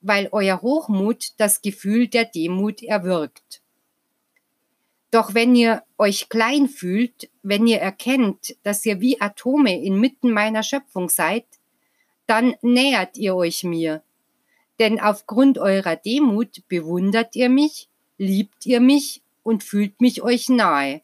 weil 0.00 0.28
euer 0.32 0.62
Hochmut 0.62 1.32
das 1.36 1.62
Gefühl 1.62 2.08
der 2.08 2.24
Demut 2.24 2.82
erwirkt. 2.82 3.61
Doch 5.12 5.34
wenn 5.34 5.54
ihr 5.54 5.82
euch 5.98 6.30
klein 6.30 6.68
fühlt, 6.68 7.28
wenn 7.42 7.66
ihr 7.66 7.78
erkennt, 7.78 8.56
dass 8.62 8.84
ihr 8.86 9.00
wie 9.00 9.20
Atome 9.20 9.84
inmitten 9.84 10.32
meiner 10.32 10.62
Schöpfung 10.62 11.10
seid, 11.10 11.44
dann 12.26 12.54
nähert 12.62 13.18
ihr 13.18 13.36
euch 13.36 13.62
mir. 13.62 14.02
Denn 14.78 14.98
aufgrund 14.98 15.58
eurer 15.58 15.96
Demut 15.96 16.66
bewundert 16.66 17.36
ihr 17.36 17.50
mich, 17.50 17.88
liebt 18.16 18.64
ihr 18.64 18.80
mich 18.80 19.20
und 19.42 19.62
fühlt 19.62 20.00
mich 20.00 20.22
euch 20.22 20.48
nahe. 20.48 21.02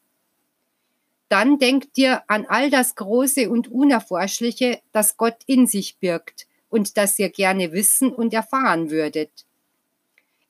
Dann 1.28 1.58
denkt 1.58 1.98
ihr 1.98 2.22
an 2.30 2.46
all 2.48 2.70
das 2.70 2.94
Große 2.94 3.50
und 3.50 3.70
Unerforschliche, 3.70 4.80
das 4.90 5.18
Gott 5.18 5.36
in 5.44 5.66
sich 5.66 5.98
birgt 5.98 6.46
und 6.70 6.96
das 6.96 7.18
ihr 7.18 7.28
gerne 7.28 7.72
wissen 7.72 8.10
und 8.14 8.32
erfahren 8.32 8.90
würdet. 8.90 9.44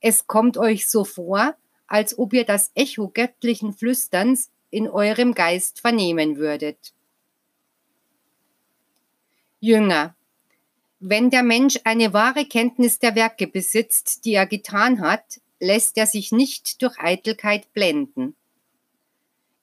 Es 0.00 0.28
kommt 0.28 0.56
euch 0.56 0.88
so 0.88 1.02
vor, 1.02 1.56
als 1.88 2.16
ob 2.18 2.32
ihr 2.32 2.44
das 2.44 2.70
Echo 2.74 3.08
göttlichen 3.08 3.72
Flüsterns 3.72 4.50
in 4.70 4.88
eurem 4.88 5.34
Geist 5.34 5.80
vernehmen 5.80 6.36
würdet. 6.36 6.92
Jünger, 9.60 10.14
wenn 11.00 11.30
der 11.30 11.42
Mensch 11.42 11.80
eine 11.84 12.12
wahre 12.12 12.44
Kenntnis 12.44 12.98
der 12.98 13.14
Werke 13.14 13.46
besitzt, 13.46 14.24
die 14.24 14.34
er 14.34 14.46
getan 14.46 15.00
hat, 15.00 15.40
lässt 15.58 15.96
er 15.96 16.06
sich 16.06 16.30
nicht 16.30 16.82
durch 16.82 16.98
Eitelkeit 16.98 17.72
blenden. 17.72 18.36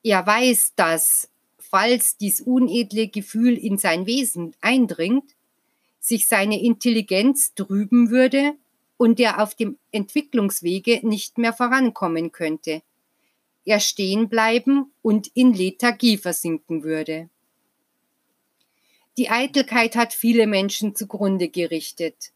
Er 0.03 0.25
weiß, 0.25 0.73
dass, 0.75 1.29
falls 1.57 2.17
dies 2.17 2.41
unedle 2.41 3.07
Gefühl 3.07 3.57
in 3.57 3.77
sein 3.77 4.05
Wesen 4.05 4.55
eindringt, 4.61 5.35
sich 5.99 6.27
seine 6.27 6.61
Intelligenz 6.61 7.53
trüben 7.53 8.09
würde 8.09 8.55
und 8.97 9.19
der 9.19 9.41
auf 9.41 9.55
dem 9.55 9.77
Entwicklungswege 9.91 11.01
nicht 11.03 11.37
mehr 11.37 11.53
vorankommen 11.53 12.31
könnte, 12.31 12.81
er 13.65 13.79
stehen 13.79 14.29
bleiben 14.29 14.93
und 15.01 15.27
in 15.33 15.53
Lethargie 15.53 16.17
versinken 16.17 16.83
würde. 16.83 17.29
Die 19.17 19.29
Eitelkeit 19.29 19.95
hat 19.95 20.13
viele 20.13 20.45
Menschen 20.45 20.93
zugrunde 20.93 21.49
gerichtet, 21.49 22.31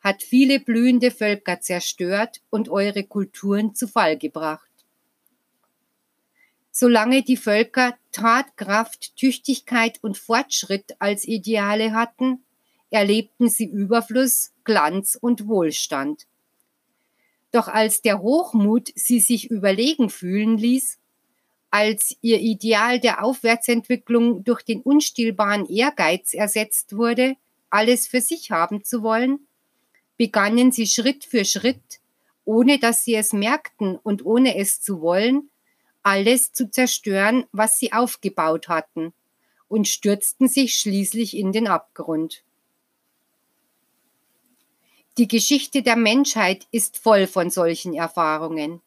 hat 0.00 0.22
viele 0.22 0.60
blühende 0.60 1.10
Völker 1.10 1.60
zerstört 1.60 2.42
und 2.50 2.68
eure 2.68 3.02
Kulturen 3.02 3.74
zu 3.74 3.88
Fall 3.88 4.16
gebracht. 4.16 4.68
Solange 6.70 7.22
die 7.22 7.36
Völker 7.36 7.96
Tatkraft, 8.12 9.16
Tüchtigkeit 9.16 9.98
und 10.02 10.16
Fortschritt 10.16 10.94
als 11.00 11.26
Ideale 11.26 11.92
hatten, 11.92 12.44
erlebten 12.90 13.48
sie 13.48 13.66
Überfluss, 13.66 14.52
Glanz 14.64 15.16
und 15.20 15.46
Wohlstand. 15.46 16.26
Doch 17.50 17.68
als 17.68 18.02
der 18.02 18.20
Hochmut 18.20 18.90
sie 18.94 19.20
sich 19.20 19.50
überlegen 19.50 20.10
fühlen 20.10 20.58
ließ, 20.58 20.98
als 21.70 22.16
ihr 22.22 22.40
Ideal 22.40 22.98
der 22.98 23.24
Aufwärtsentwicklung 23.24 24.44
durch 24.44 24.62
den 24.62 24.80
unstillbaren 24.80 25.66
Ehrgeiz 25.66 26.32
ersetzt 26.34 26.96
wurde, 26.96 27.36
alles 27.70 28.06
für 28.06 28.20
sich 28.20 28.50
haben 28.50 28.84
zu 28.84 29.02
wollen, 29.02 29.46
begannen 30.16 30.72
sie 30.72 30.86
Schritt 30.86 31.24
für 31.24 31.44
Schritt, 31.44 32.00
ohne 32.44 32.78
dass 32.78 33.04
sie 33.04 33.14
es 33.14 33.32
merkten 33.32 33.96
und 33.96 34.24
ohne 34.24 34.56
es 34.56 34.80
zu 34.80 35.00
wollen, 35.02 35.50
alles 36.02 36.52
zu 36.52 36.70
zerstören, 36.70 37.44
was 37.52 37.78
sie 37.78 37.92
aufgebaut 37.92 38.68
hatten, 38.68 39.12
und 39.68 39.86
stürzten 39.86 40.48
sich 40.48 40.74
schließlich 40.74 41.36
in 41.36 41.52
den 41.52 41.68
Abgrund. 41.68 42.44
Die 45.18 45.26
Geschichte 45.26 45.82
der 45.82 45.96
Menschheit 45.96 46.68
ist 46.70 46.96
voll 46.96 47.26
von 47.26 47.50
solchen 47.50 47.92
Erfahrungen. 47.92 48.80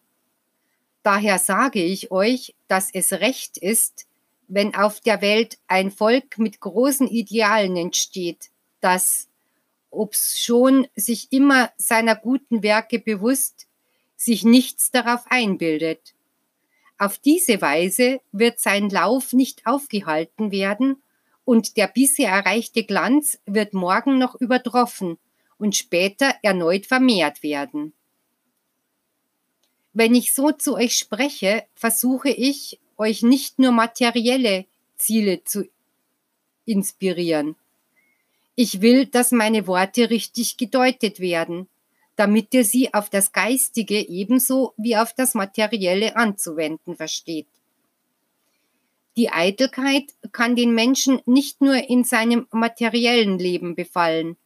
Daher 1.03 1.39
sage 1.39 1.83
ich 1.83 2.09
euch, 2.09 2.55
dass 2.69 2.89
es 2.93 3.11
recht 3.11 3.57
ist, 3.57 4.07
wenn 4.47 4.73
auf 4.73 5.01
der 5.01 5.21
Welt 5.21 5.57
ein 5.67 5.91
Volk 5.91 6.37
mit 6.37 6.61
großen 6.61 7.09
Idealen 7.09 7.75
entsteht, 7.75 8.49
das, 8.79 9.27
ob's 9.89 10.39
schon 10.39 10.87
sich 10.95 11.33
immer 11.33 11.69
seiner 11.75 12.15
guten 12.15 12.63
Werke 12.63 12.99
bewusst, 12.99 13.67
sich 14.15 14.45
nichts 14.45 14.89
darauf 14.89 15.25
einbildet. 15.29 16.13
Auf 16.97 17.17
diese 17.17 17.61
Weise 17.61 18.21
wird 18.31 18.61
sein 18.61 18.89
Lauf 18.89 19.33
nicht 19.33 19.67
aufgehalten 19.67 20.53
werden 20.53 21.03
und 21.43 21.75
der 21.75 21.87
bisher 21.87 22.29
erreichte 22.29 22.85
Glanz 22.85 23.37
wird 23.45 23.73
morgen 23.73 24.17
noch 24.17 24.35
übertroffen 24.35 25.17
und 25.61 25.75
später 25.75 26.33
erneut 26.41 26.87
vermehrt 26.87 27.43
werden. 27.43 27.93
Wenn 29.93 30.15
ich 30.15 30.33
so 30.33 30.51
zu 30.51 30.75
euch 30.75 30.97
spreche, 30.97 31.65
versuche 31.75 32.29
ich, 32.29 32.79
euch 32.97 33.21
nicht 33.21 33.59
nur 33.59 33.71
materielle 33.71 34.65
Ziele 34.97 35.43
zu 35.43 35.69
inspirieren. 36.65 37.55
Ich 38.55 38.81
will, 38.81 39.05
dass 39.05 39.31
meine 39.31 39.67
Worte 39.67 40.09
richtig 40.09 40.57
gedeutet 40.57 41.19
werden, 41.19 41.67
damit 42.15 42.53
ihr 42.53 42.65
sie 42.65 42.93
auf 42.93 43.09
das 43.09 43.31
Geistige 43.31 43.99
ebenso 43.99 44.73
wie 44.77 44.97
auf 44.97 45.13
das 45.13 45.35
Materielle 45.35 46.15
anzuwenden 46.15 46.95
versteht. 46.95 47.47
Die 49.15 49.29
Eitelkeit 49.29 50.05
kann 50.31 50.55
den 50.55 50.73
Menschen 50.73 51.21
nicht 51.25 51.61
nur 51.61 51.75
in 51.75 52.03
seinem 52.03 52.47
materiellen 52.51 53.37
Leben 53.37 53.75
befallen. 53.75 54.37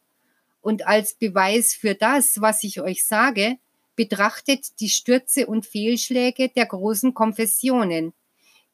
Und 0.66 0.84
als 0.84 1.14
Beweis 1.14 1.74
für 1.74 1.94
das, 1.94 2.40
was 2.40 2.64
ich 2.64 2.80
euch 2.80 3.06
sage, 3.06 3.56
betrachtet 3.94 4.80
die 4.80 4.88
Stürze 4.88 5.46
und 5.46 5.64
Fehlschläge 5.64 6.48
der 6.48 6.66
großen 6.66 7.14
Konfessionen, 7.14 8.12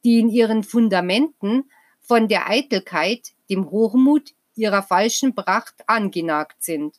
die 0.02 0.18
in 0.18 0.30
ihren 0.30 0.62
Fundamenten 0.62 1.70
von 2.00 2.28
der 2.28 2.48
Eitelkeit, 2.48 3.32
dem 3.50 3.70
Hochmut 3.70 4.32
ihrer 4.54 4.82
falschen 4.82 5.34
Pracht 5.34 5.86
angenagt 5.86 6.62
sind. 6.62 6.98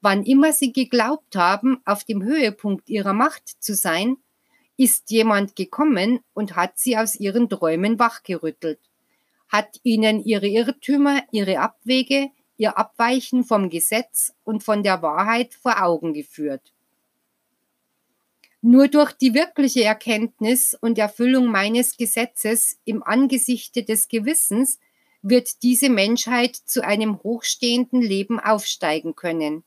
Wann 0.00 0.24
immer 0.24 0.52
sie 0.52 0.72
geglaubt 0.72 1.36
haben, 1.36 1.80
auf 1.84 2.02
dem 2.02 2.24
Höhepunkt 2.24 2.88
ihrer 2.88 3.12
Macht 3.12 3.46
zu 3.62 3.76
sein, 3.76 4.16
ist 4.76 5.12
jemand 5.12 5.54
gekommen 5.54 6.18
und 6.34 6.56
hat 6.56 6.76
sie 6.76 6.96
aus 6.98 7.14
ihren 7.14 7.48
Träumen 7.48 8.00
wachgerüttelt, 8.00 8.80
hat 9.46 9.78
ihnen 9.84 10.24
ihre 10.24 10.48
Irrtümer, 10.48 11.22
ihre 11.30 11.60
Abwege, 11.60 12.32
ihr 12.56 12.78
Abweichen 12.78 13.44
vom 13.44 13.70
Gesetz 13.70 14.32
und 14.44 14.62
von 14.62 14.82
der 14.82 15.02
Wahrheit 15.02 15.54
vor 15.54 15.82
Augen 15.82 16.14
geführt. 16.14 16.72
Nur 18.62 18.88
durch 18.88 19.12
die 19.12 19.34
wirkliche 19.34 19.84
Erkenntnis 19.84 20.76
und 20.80 20.98
Erfüllung 20.98 21.46
meines 21.46 21.96
Gesetzes 21.96 22.78
im 22.84 23.02
Angesichte 23.02 23.84
des 23.84 24.08
Gewissens 24.08 24.80
wird 25.22 25.62
diese 25.62 25.88
Menschheit 25.88 26.56
zu 26.56 26.84
einem 26.84 27.22
hochstehenden 27.22 28.00
Leben 28.02 28.40
aufsteigen 28.40 29.14
können. 29.14 29.64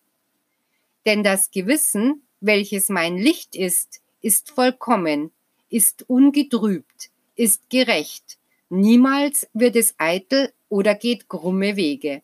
Denn 1.06 1.24
das 1.24 1.52
Gewissen, 1.52 2.24
welches 2.40 2.90
mein 2.90 3.18
Licht 3.18 3.56
ist, 3.56 4.02
ist 4.22 4.52
vollkommen, 4.52 5.32
ist 5.70 6.10
ungetrübt, 6.10 7.10
ist 7.36 7.70
gerecht, 7.70 8.38
niemals 8.70 9.48
wird 9.54 9.76
es 9.76 9.96
eitel 9.98 10.52
oder 10.68 10.96
geht 10.96 11.30
krumme 11.30 11.76
Wege. 11.76 12.22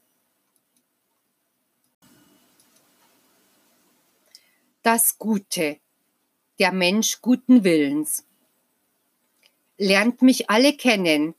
Das 4.86 5.18
Gute 5.18 5.80
der 6.60 6.72
Mensch 6.72 7.20
guten 7.20 7.64
Willens. 7.64 8.24
Lernt 9.80 10.22
mich 10.22 10.52
alle 10.52 10.78
kennen, 10.78 11.34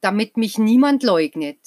damit 0.00 0.36
mich 0.36 0.58
niemand 0.58 1.02
leugnet. 1.02 1.58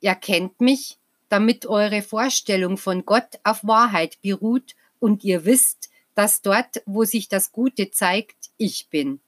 Erkennt 0.00 0.62
mich, 0.62 0.96
damit 1.28 1.66
eure 1.66 2.00
Vorstellung 2.00 2.78
von 2.78 3.04
Gott 3.04 3.38
auf 3.44 3.62
Wahrheit 3.62 4.22
beruht 4.22 4.74
und 5.00 5.22
ihr 5.22 5.44
wisst, 5.44 5.90
dass 6.14 6.40
dort, 6.40 6.82
wo 6.86 7.04
sich 7.04 7.28
das 7.28 7.52
Gute 7.52 7.90
zeigt, 7.90 8.48
ich 8.56 8.88
bin. 8.88 9.20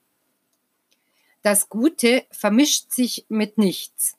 Das 1.43 1.69
Gute 1.69 2.25
vermischt 2.31 2.93
sich 2.93 3.27
mit 3.29 3.59
nichts. 3.59 4.17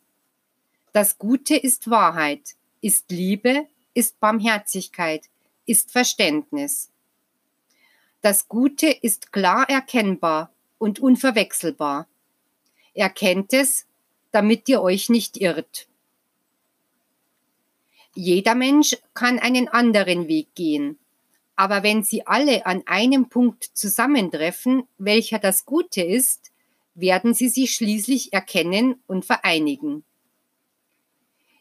Das 0.93 1.19
Gute 1.19 1.57
ist 1.57 1.91
Wahrheit, 1.91 2.55
ist 2.81 3.11
Liebe, 3.11 3.67
ist 3.93 4.21
Barmherzigkeit, 4.21 5.29
ist 5.67 5.91
Verständnis. 5.91 6.92
Das 8.23 8.47
Gute 8.47 8.87
ist 8.87 9.33
klar 9.33 9.69
erkennbar 9.69 10.53
und 10.79 11.01
unverwechselbar. 11.01 12.07
Erkennt 12.95 13.53
es, 13.53 13.87
damit 14.31 14.69
ihr 14.69 14.81
euch 14.81 15.09
nicht 15.09 15.37
irrt. 15.39 15.89
Jeder 18.15 18.55
Mensch 18.55 18.97
kann 19.15 19.41
einen 19.41 19.67
anderen 19.67 20.29
Weg 20.29 20.55
gehen, 20.55 20.99
aber 21.57 21.83
wenn 21.83 22.05
sie 22.05 22.25
alle 22.25 22.65
an 22.65 22.85
einem 22.87 23.29
Punkt 23.29 23.65
zusammentreffen, 23.75 24.85
welcher 24.99 25.41
das 25.41 25.65
Gute 25.65 26.03
ist, 26.03 26.53
werden 26.95 27.35
sie 27.35 27.49
sich 27.49 27.75
schließlich 27.75 28.33
erkennen 28.33 29.03
und 29.09 29.25
vereinigen. 29.25 30.05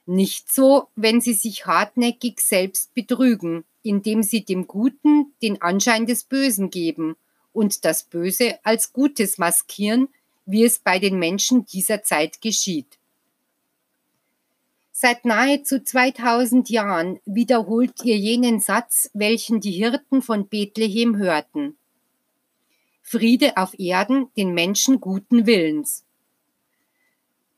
Nicht 0.06 0.54
so, 0.54 0.90
wenn 0.96 1.22
sie 1.22 1.34
sich 1.34 1.66
hartnäckig 1.66 2.42
selbst 2.42 2.94
betrügen 2.94 3.64
indem 3.84 4.24
sie 4.24 4.44
dem 4.44 4.68
Guten 4.68 5.34
den 5.42 5.62
Anschein 5.62 6.06
des 6.06 6.24
Bösen 6.24 6.70
geben 6.70 7.16
und 7.54 7.86
das 7.86 8.04
Böse 8.04 8.60
als 8.64 8.94
Gutes 8.94 9.38
maskieren, 9.38 10.10
wie 10.46 10.64
es 10.64 10.80
bei 10.80 11.00
den 11.00 11.20
Menschen 11.20 11.66
dieser 11.66 12.04
Zeit 12.04 12.42
geschieht. 12.42 12.98
Seit 14.92 15.26
nahezu 15.26 15.84
2000 15.84 16.70
Jahren 16.70 17.20
wiederholt 17.26 17.94
ihr 18.04 18.18
jenen 18.18 18.60
Satz, 18.60 19.10
welchen 19.14 19.60
die 19.60 19.72
Hirten 19.72 20.22
von 20.22 20.48
Bethlehem 20.48 21.18
hörten. 21.18 21.76
Friede 23.02 23.58
auf 23.58 23.78
Erden 23.80 24.28
den 24.38 24.54
Menschen 24.54 25.02
guten 25.02 25.48
Willens. 25.48 26.06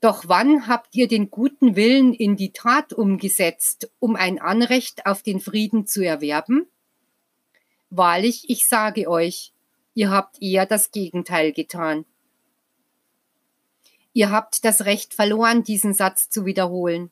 Doch 0.04 0.26
wann 0.28 0.68
habt 0.68 0.96
ihr 0.96 1.08
den 1.08 1.32
guten 1.32 1.78
Willen 1.78 2.14
in 2.14 2.36
die 2.36 2.52
Tat 2.52 2.92
umgesetzt, 2.92 3.90
um 4.00 4.18
ein 4.18 4.38
Anrecht 4.38 5.06
auf 5.06 5.24
den 5.24 5.40
Frieden 5.40 5.88
zu 5.88 6.02
erwerben? 6.06 6.68
Wahrlich, 7.90 8.50
ich 8.50 8.68
sage 8.68 9.10
euch, 9.10 9.54
ihr 9.94 10.12
habt 10.12 10.42
eher 10.42 10.66
das 10.66 10.92
Gegenteil 10.92 11.54
getan. 11.54 12.04
Ihr 14.12 14.30
habt 14.30 14.66
das 14.66 14.84
Recht 14.84 15.14
verloren, 15.14 15.64
diesen 15.64 15.94
Satz 15.94 16.30
zu 16.30 16.46
wiederholen. 16.46 17.10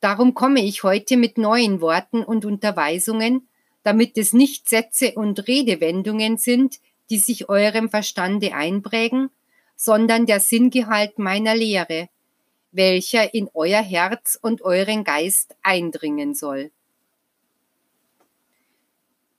Darum 0.00 0.34
komme 0.34 0.62
ich 0.62 0.82
heute 0.82 1.16
mit 1.16 1.38
neuen 1.38 1.80
Worten 1.80 2.22
und 2.22 2.44
Unterweisungen, 2.44 3.48
damit 3.84 4.18
es 4.18 4.34
nicht 4.34 4.68
Sätze 4.68 5.14
und 5.14 5.48
Redewendungen 5.48 6.36
sind, 6.36 6.78
die 7.08 7.20
sich 7.20 7.48
eurem 7.48 7.88
Verstande 7.88 8.52
einprägen, 8.52 9.30
sondern 9.76 10.26
der 10.26 10.40
Sinngehalt 10.40 11.18
meiner 11.18 11.54
Lehre, 11.54 12.08
welcher 12.72 13.32
in 13.34 13.48
euer 13.54 13.82
Herz 13.82 14.38
und 14.40 14.62
euren 14.62 15.04
Geist 15.04 15.54
eindringen 15.62 16.34
soll. 16.34 16.70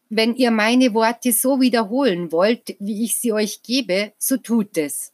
Wenn 0.10 0.36
ihr 0.36 0.52
meine 0.52 0.94
Worte 0.94 1.34
so 1.34 1.60
wiederholen 1.60 2.32
wollt, 2.32 2.78
wie 2.80 3.04
ich 3.04 3.18
sie 3.18 3.34
euch 3.34 3.62
gebe, 3.62 4.14
so 4.18 4.38
tut 4.38 4.78
es. 4.78 5.12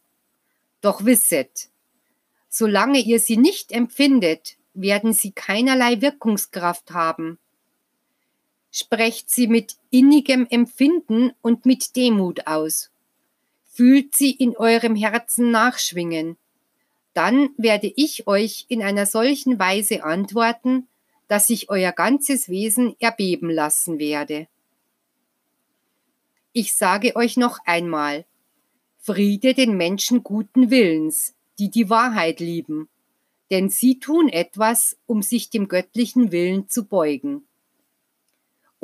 Doch 0.80 1.04
wisset, 1.04 1.68
solange 2.48 3.00
ihr 3.00 3.18
sie 3.18 3.36
nicht 3.36 3.72
empfindet, 3.72 4.56
werden 4.74 5.12
sie 5.12 5.32
keinerlei 5.32 6.00
Wirkungskraft 6.00 6.92
haben. 6.92 7.38
Sprecht 8.70 9.30
sie 9.30 9.48
mit 9.48 9.76
innigem 9.90 10.46
Empfinden 10.48 11.32
und 11.42 11.66
mit 11.66 11.96
Demut 11.96 12.46
aus 12.46 12.90
fühlt 13.74 14.14
sie 14.14 14.30
in 14.30 14.56
eurem 14.56 14.94
Herzen 14.94 15.50
nachschwingen. 15.50 16.36
Dann 17.12 17.50
werde 17.56 17.92
ich 17.94 18.26
euch 18.26 18.66
in 18.68 18.82
einer 18.82 19.04
solchen 19.04 19.58
Weise 19.58 20.04
antworten, 20.04 20.86
dass 21.26 21.50
ich 21.50 21.70
euer 21.70 21.92
ganzes 21.92 22.48
Wesen 22.48 22.94
erbeben 23.00 23.50
lassen 23.50 23.98
werde. 23.98 24.46
Ich 26.52 26.72
sage 26.74 27.16
euch 27.16 27.36
noch 27.36 27.58
einmal, 27.66 28.24
Friede 29.00 29.54
den 29.54 29.76
Menschen 29.76 30.22
guten 30.22 30.70
Willens, 30.70 31.34
die 31.58 31.68
die 31.68 31.90
Wahrheit 31.90 32.38
lieben, 32.38 32.88
denn 33.50 33.68
sie 33.68 33.98
tun 33.98 34.28
etwas, 34.28 34.96
um 35.06 35.20
sich 35.20 35.50
dem 35.50 35.66
göttlichen 35.66 36.30
Willen 36.30 36.68
zu 36.68 36.84
beugen. 36.84 37.44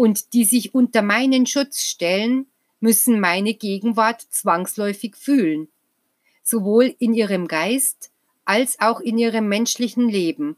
und 0.01 0.33
die 0.33 0.47
sich 0.47 0.75
unter 0.75 1.03
meinen 1.03 1.45
Schutz 1.45 1.83
stellen, 1.83 2.47
müssen 2.81 3.21
meine 3.21 3.55
Gegenwart 3.55 4.23
zwangsläufig 4.23 5.17
fühlen, 5.17 5.69
sowohl 6.43 6.95
in 6.99 7.15
ihrem 7.15 7.47
Geist 7.47 8.11
als 8.45 8.81
auch 8.81 9.01
in 9.01 9.19
ihrem 9.19 9.49
menschlichen 9.49 10.09
Leben, 10.09 10.57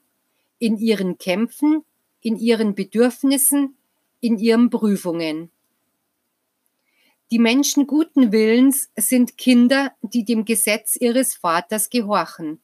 in 0.58 0.78
ihren 0.78 1.18
Kämpfen, 1.18 1.84
in 2.20 2.38
ihren 2.38 2.74
Bedürfnissen, 2.74 3.76
in 4.20 4.38
ihren 4.38 4.70
Prüfungen. 4.70 5.50
Die 7.30 7.38
Menschen 7.38 7.86
guten 7.86 8.30
Willens 8.30 8.90
sind 8.94 9.36
Kinder, 9.36 9.92
die 10.02 10.24
dem 10.24 10.44
Gesetz 10.44 10.96
ihres 10.96 11.34
Vaters 11.34 11.90
gehorchen. 11.90 12.60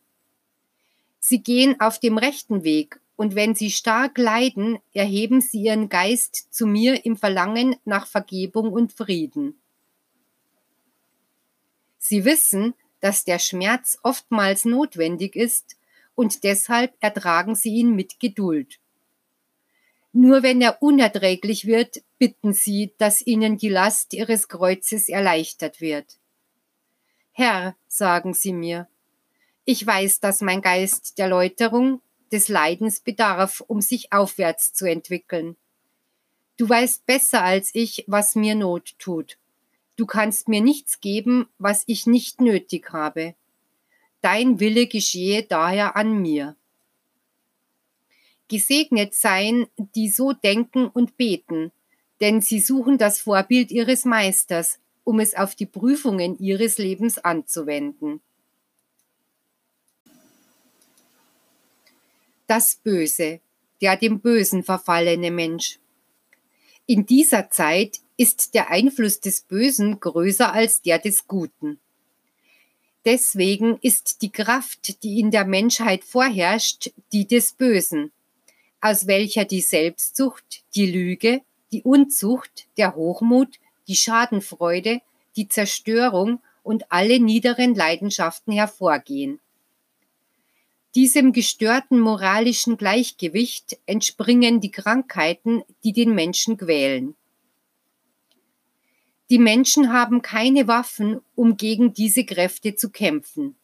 Sie 1.21 1.42
gehen 1.42 1.81
auf 1.81 1.99
dem 1.99 2.18
rechten 2.18 2.64
Weg, 2.64 3.01
und 3.18 3.35
wenn 3.35 3.57
sie 3.57 3.72
stark 3.72 4.16
leiden, 4.16 4.78
erheben 4.94 5.40
sie 5.40 5.62
ihren 5.62 5.88
Geist 5.88 6.54
zu 6.54 6.68
mir 6.68 7.04
im 7.04 7.16
Verlangen 7.16 7.74
nach 7.85 8.07
Vergebung 8.07 8.72
und 8.72 8.92
Frieden. 8.92 9.61
Sie 11.98 12.24
wissen, 12.24 12.74
dass 13.00 13.24
der 13.24 13.40
Schmerz 13.40 13.98
oftmals 14.04 14.64
notwendig 14.64 15.35
ist, 15.35 15.76
und 16.14 16.44
deshalb 16.44 16.94
ertragen 17.00 17.57
sie 17.57 17.70
ihn 17.70 17.96
mit 17.96 18.20
Geduld. 18.20 18.78
Nur 20.12 20.44
wenn 20.44 20.61
er 20.61 20.81
unerträglich 20.81 21.66
wird, 21.66 22.02
bitten 22.18 22.52
sie, 22.52 22.92
dass 22.98 23.26
ihnen 23.26 23.59
die 23.59 23.68
Last 23.68 24.14
ihres 24.14 24.46
Kreuzes 24.46 25.09
erleichtert 25.09 25.81
wird. 25.81 26.18
Herr, 27.33 27.74
sagen 27.88 28.33
sie 28.33 28.52
mir, 28.52 28.87
ich 29.64 29.85
weiß, 29.85 30.20
dass 30.20 30.40
mein 30.40 30.62
Geist 30.62 31.18
der 31.18 31.26
Läuterung, 31.26 32.00
des 32.33 32.49
Leidens 32.49 33.01
bedarf, 33.01 33.62
um 33.67 33.81
sich 33.81 34.12
aufwärts 34.12 34.73
zu 34.73 34.87
entwickeln. 34.87 35.57
Du 36.57 36.69
weißt 36.69 37.07
besser 37.07 37.43
als 37.43 37.71
ich, 37.75 38.05
was 38.07 38.35
mir 38.35 38.55
Not 38.55 38.99
tut. 38.99 39.38
Du 39.97 40.07
kannst 40.07 40.49
mir 40.49 40.61
nichts 40.61 41.01
geben, 41.01 41.49
was 41.59 41.85
ich 41.87 42.07
nicht 42.07 42.41
nötig 42.41 42.93
habe. 42.93 43.35
Dein 44.21 44.61
Wille 44.61 44.87
geschehe 44.87 45.43
daher 45.43 45.97
an 45.97 46.21
mir. 46.21 46.57
Gesegnet 48.49 49.14
seien, 49.14 49.67
die 49.77 50.09
so 50.09 50.33
denken 50.33 50.88
und 50.88 51.17
beten, 51.17 51.71
denn 52.21 52.41
sie 52.41 52.61
suchen 52.61 52.99
das 52.99 53.21
Vorbild 53.21 53.71
ihres 53.71 54.05
Meisters, 54.05 54.79
um 55.05 55.21
es 55.21 55.35
auf 55.35 55.55
die 55.55 55.67
Prüfungen 55.67 56.38
ihres 56.38 56.79
Lebens 56.79 57.19
anzuwenden. 57.19 58.21
Das 62.49 62.77
Böse, 62.77 63.41
der 63.81 63.97
dem 63.97 64.21
Bösen 64.21 64.65
verfallene 64.65 65.31
Mensch. 65.31 65.79
In 66.87 67.07
dieser 67.07 67.51
Zeit 67.51 68.01
ist 68.17 68.55
der 68.55 68.71
Einfluss 68.71 69.21
des 69.21 69.43
Bösen 69.43 70.01
größer 70.01 70.53
als 70.53 70.83
der 70.83 70.99
des 70.99 71.29
Guten. 71.29 71.79
Deswegen 73.05 73.79
ist 73.81 74.23
die 74.23 74.31
Kraft, 74.31 75.03
die 75.03 75.21
in 75.21 75.31
der 75.31 75.45
Menschheit 75.45 76.05
vorherrscht, 76.05 76.91
die 77.13 77.27
des 77.27 77.53
Bösen, 77.53 78.11
aus 78.81 79.07
welcher 79.07 79.45
die 79.45 79.61
Selbstsucht, 79.61 80.65
die 80.75 80.91
Lüge, 80.91 81.43
die 81.71 81.83
Unzucht, 81.83 82.67
der 82.77 82.97
Hochmut, 82.97 83.61
die 83.87 83.97
Schadenfreude, 83.97 85.01
die 85.37 85.49
Zerstörung 85.49 86.41
und 86.63 86.91
alle 86.91 87.21
niederen 87.21 87.75
Leidenschaften 87.75 88.53
hervorgehen. 88.53 89.39
Diesem 90.94 91.33
gestörten 91.33 92.01
moralischen 92.01 92.77
Gleichgewicht 92.77 93.79
entspringen 93.85 94.61
die 94.61 94.70
Krankheiten, 94.70 95.62
die 95.85 95.92
den 95.92 96.14
Menschen 96.14 96.57
quälen. 96.57 97.14
Die 99.31 99.38
Menschen 99.38 99.92
haben 99.92 100.22
keine 100.22 100.66
Waffen, 100.66 101.20
um 101.35 101.59
gegen 101.59 101.92
diese 101.92 102.24
Kräfte 102.24 102.74
zu 102.74 102.88
kämpfen. 102.88 103.57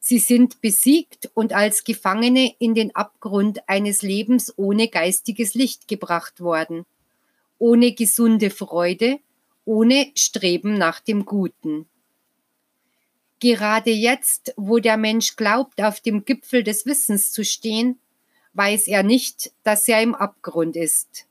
Sie 0.00 0.18
sind 0.18 0.62
besiegt 0.62 1.30
und 1.34 1.52
als 1.52 1.84
Gefangene 1.84 2.54
in 2.58 2.74
den 2.74 2.96
Abgrund 2.96 3.68
eines 3.68 4.02
Lebens 4.02 4.52
ohne 4.56 4.88
geistiges 4.88 5.54
Licht 5.54 5.86
gebracht 5.86 6.40
worden, 6.40 6.86
ohne 7.58 7.92
gesunde 7.92 8.50
Freude, 8.50 9.20
ohne 9.64 10.10
Streben 10.16 10.74
nach 10.74 11.00
dem 11.00 11.24
Guten. 11.26 11.86
Gerade 13.42 13.90
jetzt, 13.90 14.54
wo 14.56 14.78
der 14.78 14.96
Mensch 14.96 15.34
glaubt, 15.34 15.82
auf 15.82 15.98
dem 15.98 16.24
Gipfel 16.24 16.62
des 16.62 16.86
Wissens 16.86 17.32
zu 17.32 17.44
stehen, 17.44 17.98
weiß 18.52 18.86
er 18.86 19.02
nicht, 19.02 19.50
dass 19.64 19.88
er 19.88 20.00
im 20.00 20.14
Abgrund 20.14 20.76
ist. 20.76 21.26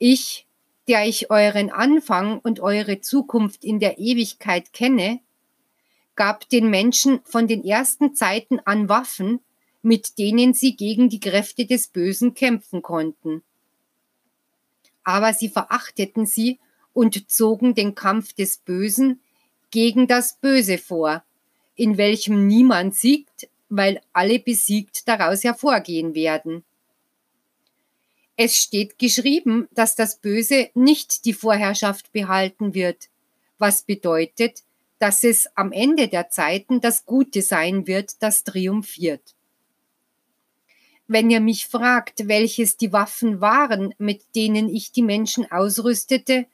Ich, 0.00 0.48
der 0.88 1.06
ich 1.06 1.30
euren 1.30 1.70
Anfang 1.70 2.40
und 2.40 2.58
eure 2.58 3.00
Zukunft 3.00 3.62
in 3.62 3.78
der 3.78 4.00
Ewigkeit 4.00 4.72
kenne, 4.72 5.20
gab 6.16 6.48
den 6.48 6.68
Menschen 6.68 7.20
von 7.22 7.46
den 7.46 7.64
ersten 7.64 8.16
Zeiten 8.16 8.58
an 8.58 8.88
Waffen, 8.88 9.38
mit 9.82 10.18
denen 10.18 10.52
sie 10.52 10.74
gegen 10.74 11.08
die 11.08 11.20
Kräfte 11.20 11.64
des 11.64 11.86
Bösen 11.86 12.34
kämpfen 12.34 12.82
konnten. 12.82 13.44
Aber 15.04 15.32
sie 15.32 15.48
verachteten 15.48 16.26
sie 16.26 16.58
und 16.92 17.30
zogen 17.30 17.76
den 17.76 17.94
Kampf 17.94 18.32
des 18.32 18.56
Bösen 18.56 19.20
gegen 19.70 20.06
das 20.06 20.36
Böse 20.36 20.78
vor, 20.78 21.24
in 21.76 21.96
welchem 21.96 22.46
niemand 22.46 22.94
siegt, 22.94 23.48
weil 23.68 24.00
alle 24.12 24.38
besiegt 24.38 25.06
daraus 25.08 25.44
hervorgehen 25.44 26.14
werden. 26.14 26.64
Es 28.36 28.56
steht 28.56 28.98
geschrieben, 28.98 29.68
dass 29.72 29.94
das 29.94 30.18
Böse 30.18 30.70
nicht 30.74 31.24
die 31.24 31.34
Vorherrschaft 31.34 32.12
behalten 32.12 32.74
wird, 32.74 33.08
was 33.58 33.82
bedeutet, 33.82 34.62
dass 34.98 35.24
es 35.24 35.48
am 35.56 35.72
Ende 35.72 36.08
der 36.08 36.30
Zeiten 36.30 36.80
das 36.80 37.04
Gute 37.04 37.42
sein 37.42 37.86
wird, 37.86 38.22
das 38.22 38.44
triumphiert. 38.44 39.34
Wenn 41.06 41.30
ihr 41.30 41.40
mich 41.40 41.66
fragt, 41.66 42.28
welches 42.28 42.76
die 42.76 42.92
Waffen 42.92 43.40
waren, 43.40 43.94
mit 43.98 44.22
denen 44.34 44.68
ich 44.68 44.92
die 44.92 45.02
Menschen 45.02 45.50
ausrüstete, 45.50 46.46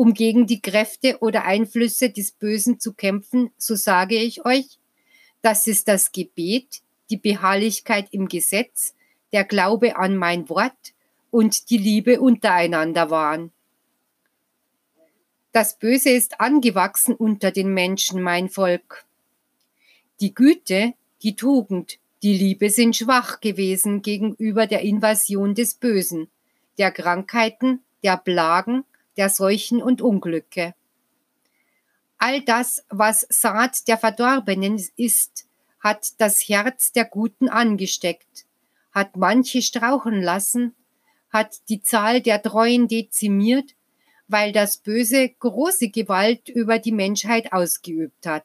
um 0.00 0.14
gegen 0.14 0.46
die 0.46 0.62
Kräfte 0.62 1.18
oder 1.20 1.44
Einflüsse 1.44 2.08
des 2.08 2.32
Bösen 2.32 2.80
zu 2.80 2.94
kämpfen, 2.94 3.50
so 3.58 3.74
sage 3.74 4.14
ich 4.14 4.46
euch, 4.46 4.78
dass 5.42 5.66
es 5.66 5.84
das 5.84 6.10
Gebet, 6.10 6.80
die 7.10 7.18
Beharrlichkeit 7.18 8.08
im 8.10 8.26
Gesetz, 8.26 8.94
der 9.34 9.44
Glaube 9.44 9.98
an 9.98 10.16
mein 10.16 10.48
Wort 10.48 10.94
und 11.30 11.68
die 11.68 11.76
Liebe 11.76 12.18
untereinander 12.18 13.10
waren. 13.10 13.52
Das 15.52 15.78
Böse 15.78 16.08
ist 16.08 16.40
angewachsen 16.40 17.14
unter 17.14 17.50
den 17.50 17.74
Menschen, 17.74 18.22
mein 18.22 18.48
Volk. 18.48 19.04
Die 20.22 20.34
Güte, 20.34 20.94
die 21.22 21.36
Tugend, 21.36 21.98
die 22.22 22.38
Liebe 22.38 22.70
sind 22.70 22.96
schwach 22.96 23.40
gewesen 23.40 24.00
gegenüber 24.00 24.66
der 24.66 24.80
Invasion 24.80 25.54
des 25.54 25.74
Bösen, 25.74 26.30
der 26.78 26.90
Krankheiten, 26.90 27.82
der 28.02 28.16
Plagen, 28.16 28.86
der 29.16 29.28
Seuchen 29.28 29.82
und 29.82 30.02
Unglücke. 30.02 30.74
All 32.18 32.42
das, 32.42 32.84
was 32.90 33.26
Saat 33.30 33.88
der 33.88 33.98
Verdorbenen 33.98 34.82
ist, 34.96 35.46
hat 35.80 36.12
das 36.18 36.48
Herz 36.48 36.92
der 36.92 37.06
Guten 37.06 37.48
angesteckt, 37.48 38.46
hat 38.92 39.16
manche 39.16 39.62
strauchen 39.62 40.22
lassen, 40.22 40.74
hat 41.30 41.68
die 41.68 41.80
Zahl 41.80 42.20
der 42.20 42.42
Treuen 42.42 42.88
dezimiert, 42.88 43.74
weil 44.28 44.52
das 44.52 44.76
Böse 44.76 45.28
große 45.28 45.88
Gewalt 45.88 46.48
über 46.48 46.78
die 46.78 46.92
Menschheit 46.92 47.52
ausgeübt 47.52 48.26
hat. 48.26 48.44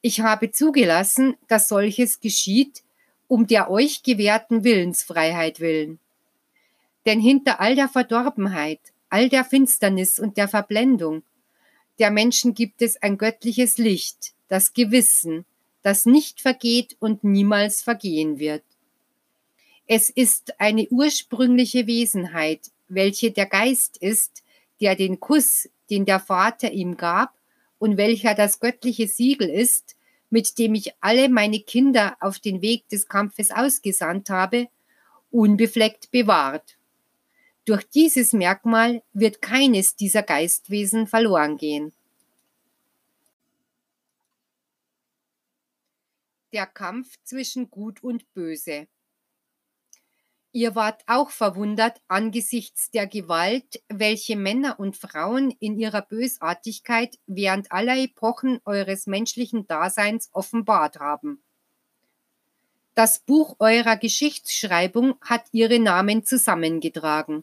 Ich 0.00 0.20
habe 0.20 0.52
zugelassen, 0.52 1.36
dass 1.48 1.68
solches 1.68 2.20
geschieht, 2.20 2.84
um 3.28 3.46
der 3.46 3.70
euch 3.70 4.02
gewährten 4.04 4.62
Willensfreiheit 4.62 5.58
willen. 5.58 5.98
Denn 7.06 7.20
hinter 7.20 7.60
all 7.60 7.76
der 7.76 7.88
Verdorbenheit, 7.88 8.80
all 9.08 9.28
der 9.28 9.44
Finsternis 9.44 10.18
und 10.18 10.36
der 10.36 10.48
Verblendung 10.48 11.22
der 11.98 12.10
Menschen 12.10 12.52
gibt 12.52 12.82
es 12.82 13.00
ein 13.02 13.16
göttliches 13.16 13.78
Licht, 13.78 14.34
das 14.48 14.74
Gewissen, 14.74 15.46
das 15.82 16.04
nicht 16.04 16.40
vergeht 16.40 16.96
und 17.00 17.24
niemals 17.24 17.82
vergehen 17.82 18.38
wird. 18.38 18.62
Es 19.86 20.10
ist 20.10 20.60
eine 20.60 20.88
ursprüngliche 20.88 21.86
Wesenheit, 21.86 22.70
welche 22.88 23.30
der 23.30 23.46
Geist 23.46 23.96
ist, 23.96 24.42
der 24.80 24.94
den 24.94 25.20
Kuss, 25.20 25.68
den 25.88 26.04
der 26.04 26.20
Vater 26.20 26.72
ihm 26.72 26.96
gab, 26.96 27.32
und 27.78 27.96
welcher 27.98 28.34
das 28.34 28.58
göttliche 28.58 29.06
Siegel 29.06 29.48
ist, 29.48 29.96
mit 30.30 30.58
dem 30.58 30.74
ich 30.74 30.92
alle 31.00 31.28
meine 31.28 31.60
Kinder 31.60 32.16
auf 32.20 32.38
den 32.38 32.62
Weg 32.62 32.88
des 32.88 33.06
Kampfes 33.06 33.50
ausgesandt 33.50 34.30
habe, 34.30 34.68
unbefleckt 35.30 36.10
bewahrt. 36.10 36.75
Durch 37.66 37.82
dieses 37.90 38.32
Merkmal 38.32 39.02
wird 39.12 39.42
keines 39.42 39.96
dieser 39.96 40.22
Geistwesen 40.22 41.08
verloren 41.08 41.56
gehen. 41.56 41.92
Der 46.52 46.66
Kampf 46.66 47.18
zwischen 47.24 47.68
Gut 47.68 48.04
und 48.04 48.32
Böse. 48.34 48.86
Ihr 50.52 50.76
wart 50.76 51.02
auch 51.08 51.30
verwundert 51.30 52.00
angesichts 52.06 52.92
der 52.92 53.08
Gewalt, 53.08 53.82
welche 53.88 54.36
Männer 54.36 54.78
und 54.78 54.96
Frauen 54.96 55.50
in 55.58 55.76
ihrer 55.76 56.02
Bösartigkeit 56.02 57.18
während 57.26 57.72
aller 57.72 57.98
Epochen 57.98 58.60
eures 58.64 59.08
menschlichen 59.08 59.66
Daseins 59.66 60.30
offenbart 60.32 61.00
haben. 61.00 61.42
Das 62.94 63.18
Buch 63.18 63.56
eurer 63.58 63.96
Geschichtsschreibung 63.96 65.16
hat 65.20 65.46
ihre 65.50 65.80
Namen 65.80 66.24
zusammengetragen. 66.24 67.42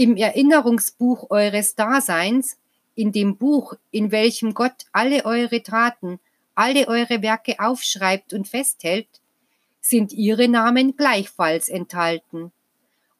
Im 0.00 0.16
Erinnerungsbuch 0.16 1.28
eures 1.28 1.74
Daseins, 1.74 2.56
in 2.94 3.12
dem 3.12 3.36
Buch, 3.36 3.74
in 3.90 4.10
welchem 4.10 4.54
Gott 4.54 4.86
alle 4.92 5.26
eure 5.26 5.62
Taten, 5.62 6.18
alle 6.54 6.88
eure 6.88 7.20
Werke 7.20 7.60
aufschreibt 7.60 8.32
und 8.32 8.48
festhält, 8.48 9.20
sind 9.82 10.14
ihre 10.14 10.48
Namen 10.48 10.96
gleichfalls 10.96 11.68
enthalten. 11.68 12.50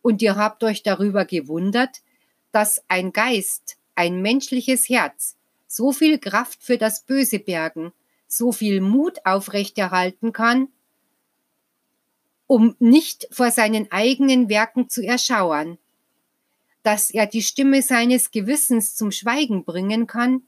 Und 0.00 0.22
ihr 0.22 0.36
habt 0.36 0.64
euch 0.64 0.82
darüber 0.82 1.26
gewundert, 1.26 2.00
dass 2.50 2.82
ein 2.88 3.12
Geist, 3.12 3.76
ein 3.94 4.22
menschliches 4.22 4.88
Herz, 4.88 5.36
so 5.66 5.92
viel 5.92 6.18
Kraft 6.18 6.62
für 6.62 6.78
das 6.78 7.02
Böse 7.02 7.40
bergen, 7.40 7.92
so 8.26 8.52
viel 8.52 8.80
Mut 8.80 9.18
aufrechterhalten 9.26 10.32
kann, 10.32 10.68
um 12.46 12.74
nicht 12.78 13.28
vor 13.30 13.50
seinen 13.50 13.92
eigenen 13.92 14.48
Werken 14.48 14.88
zu 14.88 15.04
erschauern, 15.04 15.76
dass 16.82 17.10
er 17.10 17.26
die 17.26 17.42
Stimme 17.42 17.82
seines 17.82 18.30
Gewissens 18.30 18.94
zum 18.94 19.10
Schweigen 19.10 19.64
bringen 19.64 20.06
kann, 20.06 20.42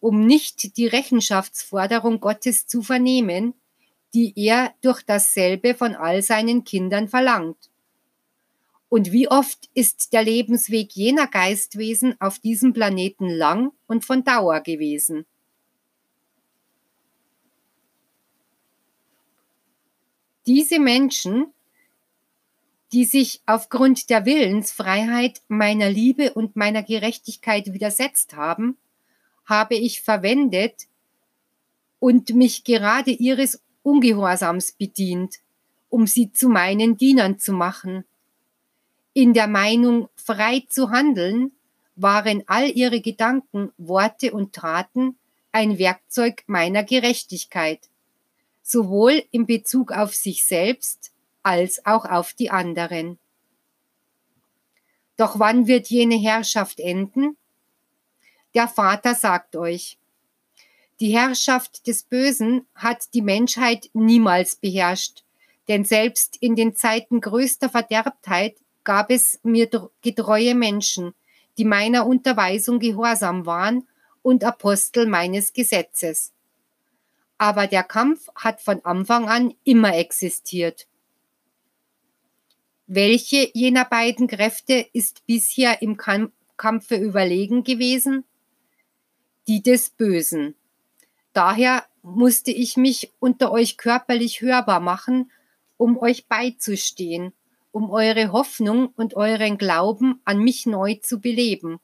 um 0.00 0.26
nicht 0.26 0.76
die 0.76 0.86
Rechenschaftsforderung 0.86 2.20
Gottes 2.20 2.66
zu 2.66 2.82
vernehmen, 2.82 3.54
die 4.14 4.32
er 4.36 4.74
durch 4.80 5.02
dasselbe 5.02 5.74
von 5.74 5.94
all 5.94 6.22
seinen 6.22 6.64
Kindern 6.64 7.08
verlangt. 7.08 7.70
Und 8.88 9.12
wie 9.12 9.28
oft 9.28 9.68
ist 9.74 10.12
der 10.12 10.22
Lebensweg 10.22 10.92
jener 10.92 11.26
Geistwesen 11.26 12.18
auf 12.20 12.38
diesem 12.38 12.72
Planeten 12.72 13.28
lang 13.28 13.72
und 13.86 14.04
von 14.04 14.24
Dauer 14.24 14.60
gewesen? 14.60 15.26
Diese 20.46 20.78
Menschen, 20.80 21.52
die 22.92 23.04
sich 23.04 23.42
aufgrund 23.46 24.10
der 24.10 24.24
Willensfreiheit 24.24 25.42
meiner 25.48 25.90
Liebe 25.90 26.32
und 26.32 26.56
meiner 26.56 26.82
Gerechtigkeit 26.82 27.72
widersetzt 27.72 28.34
haben, 28.34 28.78
habe 29.44 29.74
ich 29.74 30.02
verwendet 30.02 30.86
und 32.00 32.30
mich 32.30 32.64
gerade 32.64 33.10
ihres 33.10 33.60
Ungehorsams 33.82 34.72
bedient, 34.72 35.36
um 35.90 36.06
sie 36.06 36.32
zu 36.32 36.48
meinen 36.48 36.96
Dienern 36.96 37.38
zu 37.38 37.52
machen. 37.52 38.04
In 39.12 39.34
der 39.34 39.48
Meinung, 39.48 40.08
frei 40.14 40.64
zu 40.68 40.90
handeln, 40.90 41.52
waren 41.96 42.44
all 42.46 42.70
ihre 42.70 43.00
Gedanken, 43.00 43.72
Worte 43.76 44.32
und 44.32 44.54
Taten 44.54 45.16
ein 45.50 45.78
Werkzeug 45.78 46.44
meiner 46.46 46.84
Gerechtigkeit, 46.84 47.80
sowohl 48.62 49.24
in 49.30 49.46
Bezug 49.46 49.92
auf 49.92 50.14
sich 50.14 50.46
selbst 50.46 51.10
als 51.42 51.84
auch 51.86 52.04
auf 52.04 52.32
die 52.32 52.50
anderen. 52.50 53.18
Doch 55.16 55.38
wann 55.38 55.66
wird 55.66 55.88
jene 55.88 56.16
Herrschaft 56.16 56.78
enden? 56.80 57.36
Der 58.54 58.68
Vater 58.68 59.14
sagt 59.14 59.56
euch, 59.56 59.98
die 61.00 61.16
Herrschaft 61.16 61.86
des 61.86 62.02
Bösen 62.02 62.66
hat 62.74 63.14
die 63.14 63.22
Menschheit 63.22 63.88
niemals 63.92 64.56
beherrscht, 64.56 65.24
denn 65.68 65.84
selbst 65.84 66.36
in 66.40 66.56
den 66.56 66.74
Zeiten 66.74 67.20
größter 67.20 67.68
Verderbtheit 67.68 68.56
gab 68.82 69.10
es 69.10 69.38
mir 69.42 69.68
getreue 70.02 70.54
Menschen, 70.54 71.14
die 71.56 71.64
meiner 71.64 72.06
Unterweisung 72.06 72.78
gehorsam 72.78 73.46
waren 73.46 73.86
und 74.22 74.44
Apostel 74.44 75.06
meines 75.06 75.52
Gesetzes. 75.52 76.32
Aber 77.36 77.66
der 77.66 77.84
Kampf 77.84 78.28
hat 78.34 78.60
von 78.60 78.84
Anfang 78.84 79.28
an 79.28 79.54
immer 79.62 79.96
existiert. 79.96 80.88
Welche 82.90 83.50
jener 83.52 83.84
beiden 83.84 84.28
Kräfte 84.28 84.86
ist 84.94 85.26
bisher 85.26 85.82
im 85.82 85.98
Kampfe 86.56 86.96
überlegen 86.96 87.62
gewesen? 87.62 88.24
Die 89.46 89.62
des 89.62 89.90
Bösen. 89.90 90.54
Daher 91.34 91.84
musste 92.00 92.50
ich 92.50 92.78
mich 92.78 93.12
unter 93.18 93.52
euch 93.52 93.76
körperlich 93.76 94.40
hörbar 94.40 94.80
machen, 94.80 95.30
um 95.76 95.98
euch 95.98 96.28
beizustehen, 96.28 97.34
um 97.72 97.90
eure 97.90 98.32
Hoffnung 98.32 98.86
und 98.96 99.12
euren 99.16 99.58
Glauben 99.58 100.22
an 100.24 100.38
mich 100.38 100.64
neu 100.64 100.94
zu 100.94 101.20
beleben, 101.20 101.80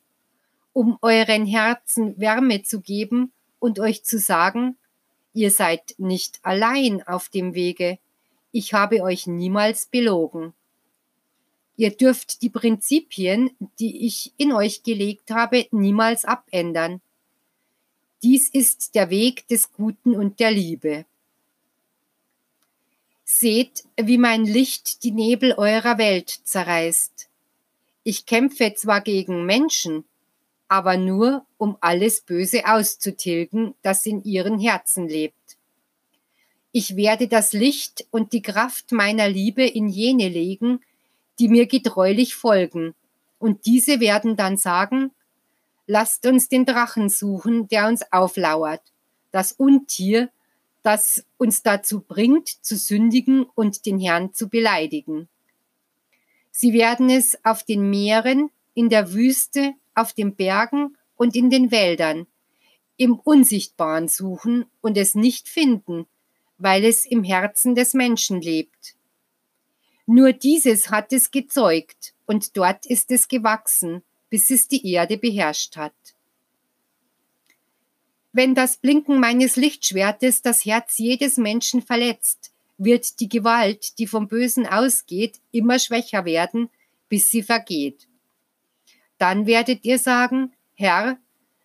um 0.72 0.96
euren 1.02 1.44
Herzen 1.44 2.18
Wärme 2.18 2.62
zu 2.62 2.80
geben 2.80 3.30
und 3.58 3.78
euch 3.78 4.04
zu 4.04 4.18
sagen, 4.18 4.78
ihr 5.34 5.50
seid 5.50 5.96
nicht 5.98 6.38
allein 6.42 7.06
auf 7.06 7.28
dem 7.28 7.52
Wege, 7.52 7.98
ich 8.52 8.72
habe 8.72 9.02
euch 9.02 9.26
niemals 9.26 9.84
belogen. 9.84 10.54
Ihr 11.76 11.90
dürft 11.90 12.42
die 12.42 12.50
Prinzipien, 12.50 13.50
die 13.78 14.06
ich 14.06 14.32
in 14.36 14.52
euch 14.52 14.82
gelegt 14.82 15.30
habe, 15.30 15.66
niemals 15.72 16.24
abändern. 16.24 17.00
Dies 18.22 18.48
ist 18.48 18.94
der 18.94 19.10
Weg 19.10 19.46
des 19.48 19.72
Guten 19.72 20.14
und 20.14 20.40
der 20.40 20.52
Liebe. 20.52 21.04
Seht, 23.24 23.84
wie 24.00 24.18
mein 24.18 24.44
Licht 24.44 25.02
die 25.02 25.10
Nebel 25.10 25.52
eurer 25.52 25.98
Welt 25.98 26.30
zerreißt. 26.44 27.28
Ich 28.04 28.26
kämpfe 28.26 28.74
zwar 28.74 29.00
gegen 29.00 29.44
Menschen, 29.44 30.04
aber 30.68 30.96
nur, 30.96 31.44
um 31.58 31.76
alles 31.80 32.20
Böse 32.20 32.66
auszutilgen, 32.66 33.74
das 33.82 34.06
in 34.06 34.22
ihren 34.24 34.58
Herzen 34.60 35.08
lebt. 35.08 35.56
Ich 36.70 36.96
werde 36.96 37.28
das 37.28 37.52
Licht 37.52 38.06
und 38.10 38.32
die 38.32 38.42
Kraft 38.42 38.92
meiner 38.92 39.28
Liebe 39.28 39.64
in 39.64 39.88
jene 39.88 40.28
legen, 40.28 40.80
die 41.38 41.48
mir 41.48 41.66
getreulich 41.66 42.34
folgen, 42.34 42.94
und 43.38 43.66
diese 43.66 44.00
werden 44.00 44.36
dann 44.36 44.56
sagen, 44.56 45.10
Lasst 45.86 46.26
uns 46.26 46.48
den 46.48 46.64
Drachen 46.64 47.10
suchen, 47.10 47.68
der 47.68 47.88
uns 47.88 48.10
auflauert, 48.10 48.80
das 49.32 49.52
Untier, 49.52 50.30
das 50.82 51.26
uns 51.36 51.62
dazu 51.62 52.00
bringt, 52.00 52.48
zu 52.48 52.76
sündigen 52.76 53.44
und 53.54 53.84
den 53.84 53.98
Herrn 53.98 54.32
zu 54.32 54.48
beleidigen. 54.48 55.28
Sie 56.50 56.72
werden 56.72 57.10
es 57.10 57.38
auf 57.44 57.64
den 57.64 57.90
Meeren, 57.90 58.50
in 58.74 58.88
der 58.88 59.12
Wüste, 59.12 59.74
auf 59.94 60.12
den 60.14 60.34
Bergen 60.36 60.96
und 61.16 61.36
in 61.36 61.50
den 61.50 61.70
Wäldern, 61.70 62.26
im 62.96 63.18
Unsichtbaren 63.18 64.08
suchen 64.08 64.64
und 64.80 64.96
es 64.96 65.14
nicht 65.14 65.48
finden, 65.48 66.06
weil 66.56 66.84
es 66.84 67.04
im 67.04 67.24
Herzen 67.24 67.74
des 67.74 67.92
Menschen 67.92 68.40
lebt. 68.40 68.94
Nur 70.06 70.32
dieses 70.32 70.90
hat 70.90 71.12
es 71.12 71.30
gezeugt 71.30 72.14
und 72.26 72.56
dort 72.56 72.86
ist 72.86 73.10
es 73.10 73.28
gewachsen 73.28 74.02
bis 74.34 74.50
es 74.50 74.66
die 74.66 74.92
Erde 74.92 75.16
beherrscht 75.16 75.76
hat. 75.76 75.94
Wenn 78.32 78.56
das 78.56 78.78
Blinken 78.78 79.20
meines 79.20 79.54
Lichtschwertes 79.54 80.42
das 80.42 80.64
Herz 80.64 80.98
jedes 80.98 81.36
Menschen 81.36 81.82
verletzt, 81.82 82.52
wird 82.76 83.20
die 83.20 83.28
Gewalt, 83.28 83.96
die 84.00 84.08
vom 84.08 84.26
Bösen 84.26 84.66
ausgeht, 84.66 85.40
immer 85.52 85.78
schwächer 85.78 86.24
werden, 86.24 86.68
bis 87.08 87.30
sie 87.30 87.44
vergeht. 87.44 88.08
Dann 89.18 89.46
werdet 89.46 89.84
ihr 89.84 90.00
sagen, 90.00 90.52
Herr, 90.74 91.16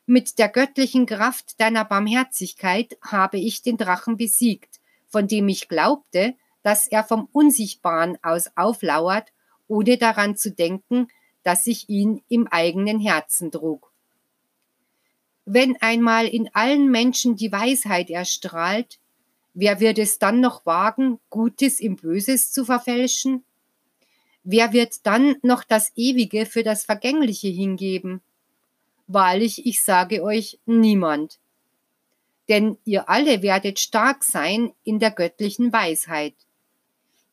mit 0.06 0.38
der 0.38 0.49
göttlichen 0.49 1.08
Kraft 1.08 1.60
deiner 1.60 1.86
Barmherzigkeit 1.86 2.99
habe 3.02 3.39
ich 3.39 3.63
den 3.63 3.78
Drachen 3.78 4.15
besiegt, 4.15 4.80
von 5.08 5.28
dem 5.28 5.47
ich 5.47 5.69
glaubte, 5.69 6.36
dass 6.69 6.86
er 6.86 7.03
vom 7.03 7.27
Unsichtbaren 7.32 8.19
aus 8.21 8.51
auflauert, 8.55 9.34
ohne 9.67 9.97
daran 9.97 10.38
zu 10.38 10.51
denken, 10.51 11.08
dass 11.41 11.65
ich 11.65 11.89
ihn 11.89 12.21
im 12.29 12.45
eigenen 12.45 12.99
Herzen 12.99 13.49
trug. 13.49 13.91
Wenn 15.45 15.82
einmal 15.82 16.27
in 16.27 16.47
allen 16.53 16.91
Menschen 16.91 17.36
die 17.36 17.51
Weisheit 17.51 18.12
erstrahlt, 18.12 18.99
wer 19.55 19.79
wird 19.79 19.97
es 19.97 20.19
dann 20.19 20.41
noch 20.41 20.63
wagen, 20.67 21.19
Gutes 21.32 21.79
im 21.79 21.95
Böses 21.95 22.51
zu 22.51 22.65
verfälschen? 22.65 23.43
Wer 24.43 24.71
wird 24.71 25.08
dann 25.08 25.38
noch 25.41 25.63
das 25.63 25.91
Ewige 25.95 26.45
für 26.45 26.62
das 26.62 26.86
Vergängliche 26.86 27.47
hingeben? 27.47 28.21
Wahrlich, 29.08 29.65
ich 29.65 29.82
sage 29.82 30.21
euch, 30.21 30.60
niemand. 30.67 31.39
Denn 32.47 32.77
ihr 32.86 33.10
alle 33.10 33.41
werdet 33.41 33.79
stark 33.79 34.23
sein 34.23 34.71
in 34.84 34.99
der 34.99 35.10
göttlichen 35.10 35.73
Weisheit. 35.73 36.36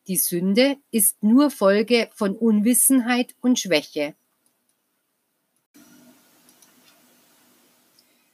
Die 0.07 0.15
Sünde 0.15 0.77
ist 0.89 1.21
nur 1.21 1.51
Folge 1.51 2.09
von 2.13 2.35
Unwissenheit 2.35 3.35
und 3.41 3.59
Schwäche. 3.59 4.15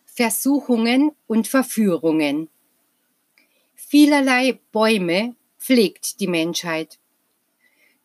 Versuchungen 0.05 1.11
und 1.25 1.47
Verführungen. 1.47 2.49
Vielerlei 3.73 4.59
Bäume 4.71 5.35
pflegt 5.57 6.19
die 6.19 6.27
Menschheit. 6.27 6.99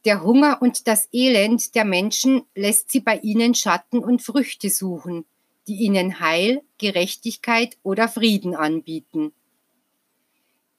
Der 0.06 0.22
Hunger 0.22 0.62
und 0.62 0.86
das 0.86 1.08
Elend 1.12 1.74
der 1.74 1.84
Menschen 1.84 2.44
lässt 2.54 2.90
sie 2.90 3.00
bei 3.00 3.18
ihnen 3.18 3.54
Schatten 3.54 3.98
und 3.98 4.22
Früchte 4.22 4.70
suchen, 4.70 5.26
die 5.66 5.74
ihnen 5.74 6.20
Heil, 6.20 6.62
Gerechtigkeit 6.78 7.76
oder 7.82 8.08
Frieden 8.08 8.54
anbieten. 8.54 9.32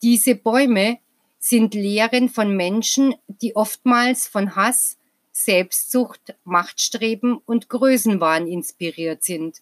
Diese 0.01 0.33
Bäume 0.33 0.97
sind 1.39 1.73
Lehren 1.73 2.29
von 2.29 2.55
Menschen, 2.55 3.15
die 3.27 3.55
oftmals 3.55 4.27
von 4.27 4.55
Hass, 4.55 4.97
Selbstsucht, 5.31 6.35
Machtstreben 6.43 7.37
und 7.37 7.69
Größenwahn 7.69 8.45
inspiriert 8.45 9.23
sind. 9.23 9.61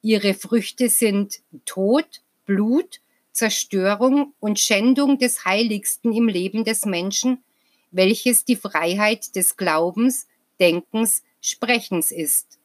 Ihre 0.00 0.34
Früchte 0.34 0.88
sind 0.88 1.40
Tod, 1.66 2.22
Blut, 2.46 3.00
Zerstörung 3.32 4.34
und 4.40 4.58
Schändung 4.58 5.18
des 5.18 5.44
Heiligsten 5.44 6.12
im 6.12 6.26
Leben 6.26 6.64
des 6.64 6.86
Menschen, 6.86 7.44
welches 7.90 8.44
die 8.44 8.56
Freiheit 8.56 9.36
des 9.36 9.56
Glaubens, 9.56 10.26
Denkens, 10.58 11.22
Sprechens 11.40 12.10
ist. 12.10 12.58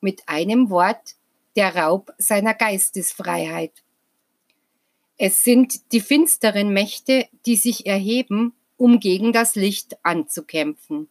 Mit 0.00 0.28
einem 0.28 0.70
Wort 0.70 1.16
der 1.56 1.74
Raub 1.74 2.12
seiner 2.18 2.54
Geistesfreiheit. 2.54 3.72
Es 5.22 5.44
sind 5.44 5.92
die 5.92 6.00
finsteren 6.00 6.72
Mächte, 6.72 7.28
die 7.44 7.56
sich 7.56 7.84
erheben, 7.84 8.54
um 8.78 9.00
gegen 9.00 9.34
das 9.34 9.54
Licht 9.54 9.98
anzukämpfen. 10.02 11.10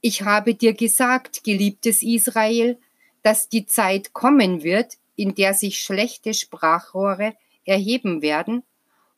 Ich 0.00 0.22
habe 0.22 0.56
dir 0.56 0.74
gesagt, 0.74 1.44
geliebtes 1.44 2.02
Israel, 2.02 2.80
dass 3.22 3.48
die 3.48 3.64
Zeit 3.66 4.12
kommen 4.12 4.64
wird, 4.64 4.94
in 5.14 5.36
der 5.36 5.54
sich 5.54 5.78
schlechte 5.78 6.34
Sprachrohre 6.34 7.36
erheben 7.64 8.22
werden, 8.22 8.64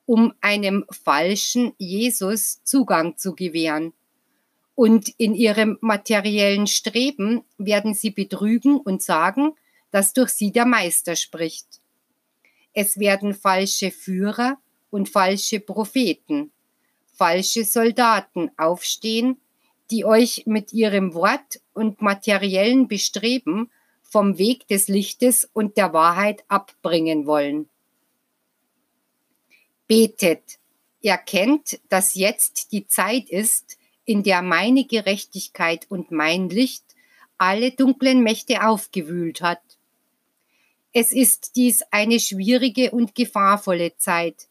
um 0.05 0.35
einem 0.43 0.85
falschen 0.91 1.73
Jesus 1.79 2.63
Zugang 2.63 3.17
zu 3.17 3.35
gewähren. 3.35 3.95
Und 4.75 5.15
in 5.17 5.35
ihrem 5.35 5.79
materiellen 5.81 6.67
Streben 6.67 7.43
werden 7.57 7.95
sie 7.95 8.11
betrügen 8.11 8.77
und 8.77 9.03
sagen, 9.03 9.55
dass 9.93 10.13
durch 10.13 10.29
sie 10.29 10.53
der 10.53 10.67
Meister 10.67 11.17
spricht. 11.17 11.81
Es 12.81 13.01
werden 13.01 13.35
falsche 13.35 13.91
Führer 13.91 14.57
und 14.91 15.09
falsche 15.09 15.59
Propheten, 15.59 16.53
falsche 17.13 17.65
Soldaten 17.65 18.53
aufstehen, 18.57 19.41
die 19.91 20.05
euch 20.05 20.45
mit 20.47 20.73
ihrem 20.73 21.13
Wort 21.13 21.61
und 21.75 22.03
materiellen 22.03 22.87
Bestreben 22.87 23.69
vom 24.05 24.39
Weg 24.39 24.69
des 24.69 24.87
Lichtes 24.87 25.51
und 25.53 25.77
der 25.77 25.93
Wahrheit 25.93 26.45
abbringen 26.47 27.27
wollen. 27.27 27.69
Betet, 29.89 30.61
erkennt, 31.03 31.81
dass 31.89 32.15
jetzt 32.15 32.71
die 32.71 32.87
Zeit 32.87 33.29
ist, 33.29 33.77
in 34.05 34.23
der 34.23 34.41
meine 34.41 34.85
Gerechtigkeit 34.85 35.85
und 35.89 36.13
mein 36.13 36.49
Licht 36.49 36.85
alle 37.39 37.73
dunklen 37.73 38.23
Mächte 38.23 38.65
aufgewühlt 38.65 39.41
hat. 39.41 39.63
Es 41.01 41.13
ist 41.13 41.55
dies 41.55 41.83
eine 41.93 42.19
schwierige 42.19 42.91
und 42.91 43.15
gefahrvolle 43.15 43.97
Zeit, 43.99 44.49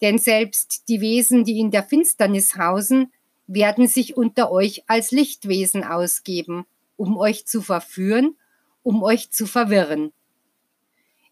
denn 0.00 0.16
selbst 0.16 0.88
die 0.88 1.02
Wesen, 1.02 1.44
die 1.44 1.58
in 1.58 1.70
der 1.70 1.82
Finsternis 1.82 2.56
hausen, 2.56 3.12
werden 3.46 3.86
sich 3.86 4.16
unter 4.16 4.50
euch 4.50 4.84
als 4.86 5.10
Lichtwesen 5.10 5.84
ausgeben, 5.84 6.64
um 6.96 7.18
euch 7.18 7.44
zu 7.44 7.60
verführen 7.60 8.34
um 8.82 9.02
euch 9.02 9.30
zu 9.30 9.46
verwirren. 9.46 10.12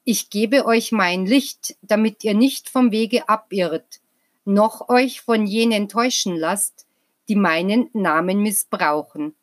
Ich 0.05 0.29
gebe 0.29 0.67
euch 0.67 0.93
mein 0.93 1.25
Licht, 1.25 1.77
damit 1.81 2.23
ihr 2.23 2.35
nicht 2.35 2.69
vom 2.69 2.91
Wege 2.91 3.31
abirrt, 3.31 4.01
noch 4.45 4.91
euch 4.91 5.23
von 5.23 5.47
jenen 5.47 5.89
täuschen 5.89 6.37
lasst, 6.37 6.87
die 7.29 7.37
meinen 7.37 7.89
Namen 7.95 8.43
missbrauchen. 8.43 9.35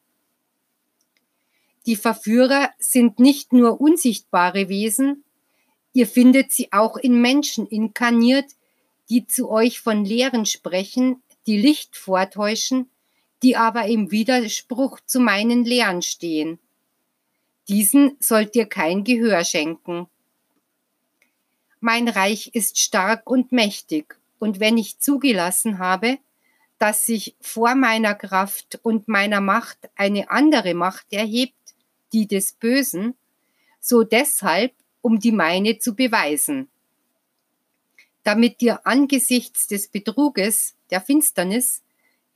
Die 1.85 1.95
Verführer 1.95 2.69
sind 2.77 3.19
nicht 3.19 3.53
nur 3.53 3.79
unsichtbare 3.79 4.69
Wesen, 4.69 5.23
ihr 5.93 6.07
findet 6.07 6.51
sie 6.51 6.71
auch 6.71 6.97
in 6.97 7.21
Menschen 7.21 7.67
inkarniert, 7.67 8.51
die 9.09 9.25
zu 9.25 9.49
euch 9.49 9.79
von 9.79 10.05
Lehren 10.05 10.45
sprechen, 10.45 11.21
die 11.47 11.57
Licht 11.57 11.97
vortäuschen, 11.97 12.89
die 13.41 13.55
aber 13.55 13.85
im 13.87 14.11
Widerspruch 14.11 14.99
zu 15.05 15.19
meinen 15.19 15.65
Lehren 15.65 16.01
stehen. 16.01 16.59
Diesen 17.67 18.17
sollt 18.19 18.55
ihr 18.55 18.65
kein 18.65 19.03
Gehör 19.03 19.43
schenken. 19.43 20.07
Mein 21.79 22.07
Reich 22.07 22.51
ist 22.53 22.77
stark 22.77 23.29
und 23.29 23.51
mächtig, 23.51 24.17
und 24.37 24.59
wenn 24.59 24.77
ich 24.77 24.99
zugelassen 24.99 25.79
habe, 25.79 26.17
dass 26.77 27.05
sich 27.05 27.35
vor 27.41 27.75
meiner 27.75 28.15
Kraft 28.15 28.79
und 28.83 29.07
meiner 29.07 29.41
Macht 29.41 29.77
eine 29.95 30.29
andere 30.29 30.73
Macht 30.73 31.11
erhebt, 31.11 31.53
die 32.13 32.27
des 32.27 32.53
Bösen, 32.53 33.15
so 33.79 34.03
deshalb, 34.03 34.73
um 35.01 35.19
die 35.19 35.31
meine 35.31 35.79
zu 35.79 35.95
beweisen. 35.95 36.69
Damit 38.23 38.61
dir 38.61 38.85
angesichts 38.85 39.67
des 39.67 39.87
Betruges, 39.87 40.75
der 40.89 41.01
Finsternis, 41.01 41.81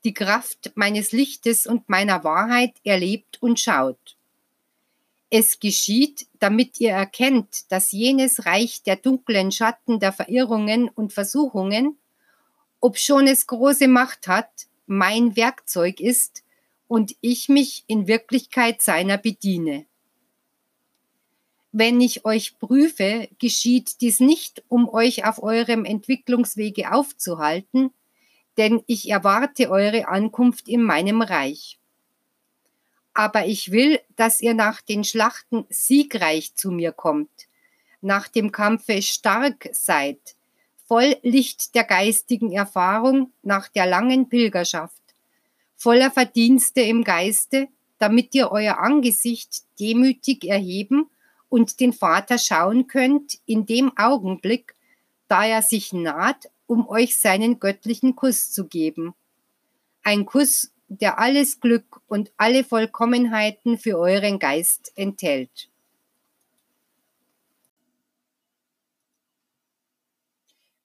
die 0.03 0.13
Kraft 0.13 0.71
meines 0.75 1.11
Lichtes 1.11 1.67
und 1.67 1.89
meiner 1.89 2.23
Wahrheit 2.23 2.73
erlebt 2.83 3.41
und 3.41 3.59
schaut. 3.59 4.17
Es 5.29 5.59
geschieht, 5.59 6.27
damit 6.39 6.79
ihr 6.79 6.91
erkennt, 6.91 7.71
dass 7.71 7.91
jenes 7.91 8.45
Reich 8.45 8.83
der 8.83 8.97
dunklen 8.97 9.51
Schatten 9.51 9.99
der 9.99 10.13
Verirrungen 10.13 10.89
und 10.89 11.11
Versuchungen, 11.11 11.97
obschon 12.79 13.27
es 13.27 13.47
große 13.47 13.87
Macht 13.87 14.27
hat, 14.27 14.67
mein 14.85 15.35
Werkzeug 15.35 15.99
ist 15.99 16.42
und 16.87 17.15
ich 17.21 17.49
mich 17.49 17.83
in 17.87 18.07
Wirklichkeit 18.07 18.81
seiner 18.81 19.17
bediene. 19.17 19.85
Wenn 21.71 22.01
ich 22.01 22.23
euch 22.25 22.59
prüfe, 22.59 23.29
geschieht 23.39 24.01
dies 24.01 24.19
nicht, 24.19 24.63
um 24.67 24.87
euch 24.87 25.25
auf 25.25 25.41
eurem 25.41 25.85
Entwicklungswege 25.85 26.93
aufzuhalten, 26.93 27.91
denn 28.57 28.83
ich 28.85 29.09
erwarte 29.09 29.69
eure 29.69 30.07
Ankunft 30.07 30.67
in 30.67 30.83
meinem 30.83 31.21
Reich 31.21 31.79
aber 33.13 33.45
ich 33.45 33.71
will, 33.71 33.99
dass 34.15 34.41
ihr 34.41 34.53
nach 34.53 34.81
den 34.81 35.03
Schlachten 35.03 35.65
siegreich 35.69 36.55
zu 36.55 36.71
mir 36.71 36.91
kommt, 36.91 37.47
nach 38.01 38.27
dem 38.27 38.51
Kampfe 38.51 39.01
stark 39.01 39.69
seid, 39.71 40.19
voll 40.87 41.15
Licht 41.21 41.75
der 41.75 41.83
geistigen 41.83 42.51
Erfahrung 42.51 43.31
nach 43.43 43.69
der 43.69 43.85
langen 43.85 44.29
Pilgerschaft, 44.29 45.01
voller 45.83 46.11
Verdienste 46.11 46.79
im 46.79 47.03
Geiste, 47.03 47.67
damit 47.97 48.33
ihr 48.33 48.51
euer 48.51 48.77
Angesicht 48.77 49.63
demütig 49.81 50.45
erheben 50.45 51.09
und 51.49 51.81
den 51.81 51.91
Vater 51.91 52.37
schauen 52.37 52.87
könnt 52.87 53.39
in 53.45 53.65
dem 53.65 53.91
Augenblick, 53.97 54.75
da 55.27 55.45
er 55.45 55.61
sich 55.61 55.91
naht, 55.91 56.49
um 56.67 56.87
euch 56.87 57.17
seinen 57.17 57.59
göttlichen 57.59 58.15
Kuss 58.15 58.49
zu 58.49 58.65
geben. 58.65 59.13
Ein 60.03 60.25
Kuss 60.25 60.71
der 60.87 61.19
alles 61.19 61.59
Glück 61.59 61.99
und 62.07 62.31
alle 62.37 62.63
Vollkommenheiten 62.63 63.77
für 63.77 63.97
euren 63.97 64.39
Geist 64.39 64.93
enthält. 64.95 65.69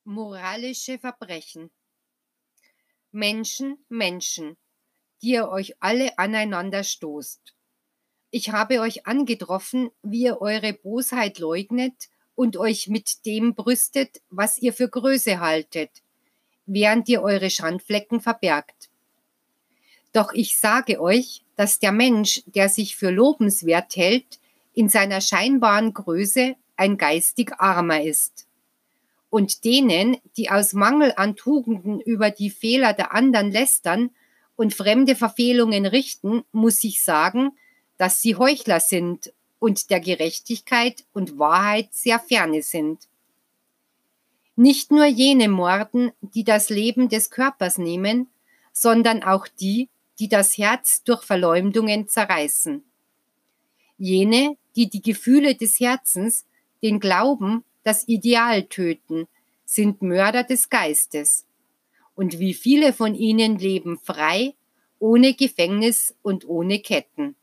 Moralische 0.03 0.99
Verbrechen 0.99 1.70
Menschen, 3.12 3.78
Menschen, 3.88 4.57
die 5.22 5.30
ihr 5.32 5.48
euch 5.48 5.74
alle 5.80 6.18
aneinander 6.18 6.84
stoßt. 6.84 7.54
Ich 8.30 8.50
habe 8.50 8.80
euch 8.80 9.06
angetroffen, 9.06 9.90
wie 10.02 10.24
ihr 10.24 10.40
eure 10.40 10.72
Bosheit 10.74 11.38
leugnet 11.38 11.94
und 12.34 12.56
euch 12.56 12.88
mit 12.88 13.24
dem 13.26 13.54
brüstet, 13.54 14.20
was 14.30 14.58
ihr 14.58 14.72
für 14.72 14.88
Größe 14.88 15.40
haltet, 15.40 15.90
während 16.66 17.08
ihr 17.08 17.22
eure 17.22 17.50
Schandflecken 17.50 18.20
verbergt. 18.20 18.90
Doch 20.12 20.32
ich 20.32 20.58
sage 20.58 21.00
euch, 21.00 21.42
dass 21.56 21.80
der 21.80 21.92
Mensch, 21.92 22.42
der 22.46 22.68
sich 22.68 22.96
für 22.96 23.10
lobenswert 23.10 23.96
hält, 23.96 24.38
in 24.74 24.88
seiner 24.88 25.20
scheinbaren 25.20 25.92
Größe 25.92 26.54
ein 26.76 26.96
geistig 26.96 27.52
armer 27.58 28.02
ist. 28.02 28.46
Und 29.30 29.64
denen, 29.64 30.18
die 30.36 30.50
aus 30.50 30.72
Mangel 30.72 31.12
an 31.16 31.34
Tugenden 31.34 32.00
über 32.00 32.30
die 32.30 32.50
Fehler 32.50 32.92
der 32.92 33.12
anderen 33.12 33.50
lästern 33.50 34.10
und 34.59 34.74
fremde 34.74 35.14
Verfehlungen 35.14 35.86
richten, 35.86 36.42
muss 36.50 36.82
ich 36.82 37.04
sagen, 37.04 37.52
dass 37.96 38.20
sie 38.20 38.34
Heuchler 38.34 38.80
sind 38.80 39.32
und 39.61 39.88
der 39.90 40.00
Gerechtigkeit 40.00 41.04
und 41.12 41.38
Wahrheit 41.38 41.94
sehr 41.94 42.18
ferne 42.18 42.62
sind. 42.62 43.06
Nicht 44.56 44.90
nur 44.90 45.06
jene 45.06 45.48
morden, 45.48 46.11
die 46.20 46.42
das 46.42 46.70
Leben 46.70 47.09
des 47.09 47.30
Körpers 47.30 47.78
nehmen, 47.78 48.26
sondern 48.72 49.22
auch 49.22 49.46
die, 49.46 49.88
die 50.18 50.28
das 50.28 50.59
Herz 50.59 51.04
durch 51.04 51.22
Verleumdungen 51.22 52.09
zerreißen. 52.09 52.82
Jene, 53.96 54.56
die 54.74 54.90
die 54.90 55.02
Gefühle 55.02 55.54
des 55.54 55.78
Herzens, 55.78 56.44
den 56.82 56.98
Glauben, 56.98 57.62
das 57.84 58.09
Ideal 58.09 58.64
töten, 58.64 59.28
sind 59.64 60.02
Mörder 60.02 60.42
des 60.42 60.68
Geistes. 60.68 61.44
Und 62.18 62.40
wie 62.40 62.52
viele 62.52 62.92
von 62.92 63.14
ihnen 63.14 63.58
leben 63.58 63.96
frei, 63.96 64.54
ohne 64.98 65.34
Gefängnis 65.34 66.16
und 66.20 66.48
ohne 66.48 66.80
Ketten. 66.80 67.36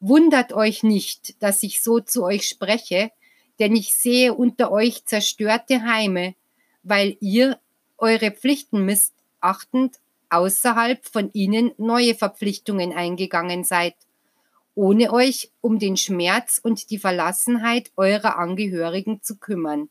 Wundert 0.00 0.52
euch 0.52 0.82
nicht, 0.82 1.40
dass 1.40 1.62
ich 1.62 1.80
so 1.80 2.00
zu 2.00 2.24
euch 2.24 2.48
spreche, 2.48 3.12
denn 3.60 3.76
ich 3.76 3.94
sehe 3.94 4.34
unter 4.34 4.72
euch 4.72 5.04
zerstörte 5.04 5.84
Heime, 5.84 6.34
weil 6.82 7.16
ihr 7.20 7.60
eure 7.98 8.32
Pflichten 8.32 8.84
missachtend 8.84 10.00
außerhalb 10.28 11.06
von 11.06 11.30
ihnen 11.32 11.70
neue 11.78 12.16
Verpflichtungen 12.16 12.92
eingegangen 12.92 13.62
seid, 13.62 13.94
ohne 14.74 15.12
euch 15.12 15.52
um 15.60 15.78
den 15.78 15.96
Schmerz 15.96 16.60
und 16.60 16.90
die 16.90 16.98
Verlassenheit 16.98 17.92
eurer 17.96 18.38
Angehörigen 18.38 19.22
zu 19.22 19.36
kümmern. 19.36 19.88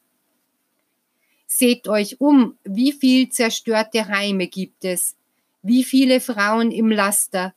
Seht 1.48 1.88
euch 1.88 2.20
um, 2.20 2.58
wie 2.66 2.92
viel 2.92 3.30
zerstörte 3.30 4.10
Heime 4.10 4.48
gibt 4.48 4.84
es, 4.84 5.16
wie 5.64 5.86
viele 5.86 6.20
Frauen 6.20 6.72
im 6.72 6.92
Laster 6.92 7.54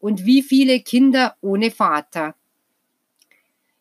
und 0.00 0.24
wie 0.24 0.42
viele 0.42 0.80
Kinder 0.80 1.36
ohne 1.42 1.70
Vater. 1.70 2.34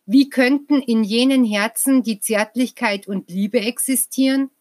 Wie 0.06 0.30
könnten 0.30 0.82
in 0.82 1.04
jenen 1.04 1.46
Herzen 1.46 2.04
die 2.04 2.20
Zärtlichkeit 2.20 3.08
und 3.08 3.30
Liebe 3.30 3.62
existieren? 3.62 4.52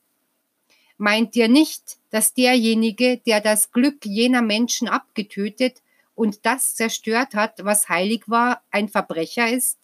Meint 0.96 1.34
ihr 1.34 1.48
nicht, 1.48 1.98
dass 2.10 2.32
derjenige, 2.32 3.18
der 3.26 3.40
das 3.40 3.72
Glück 3.72 4.06
jener 4.06 4.42
Menschen 4.42 4.88
abgetötet 4.88 5.82
und 6.14 6.46
das 6.46 6.76
zerstört 6.76 7.34
hat, 7.34 7.64
was 7.64 7.88
heilig 7.88 8.22
war, 8.26 8.62
ein 8.70 8.88
Verbrecher 8.88 9.50
ist? 9.50 9.78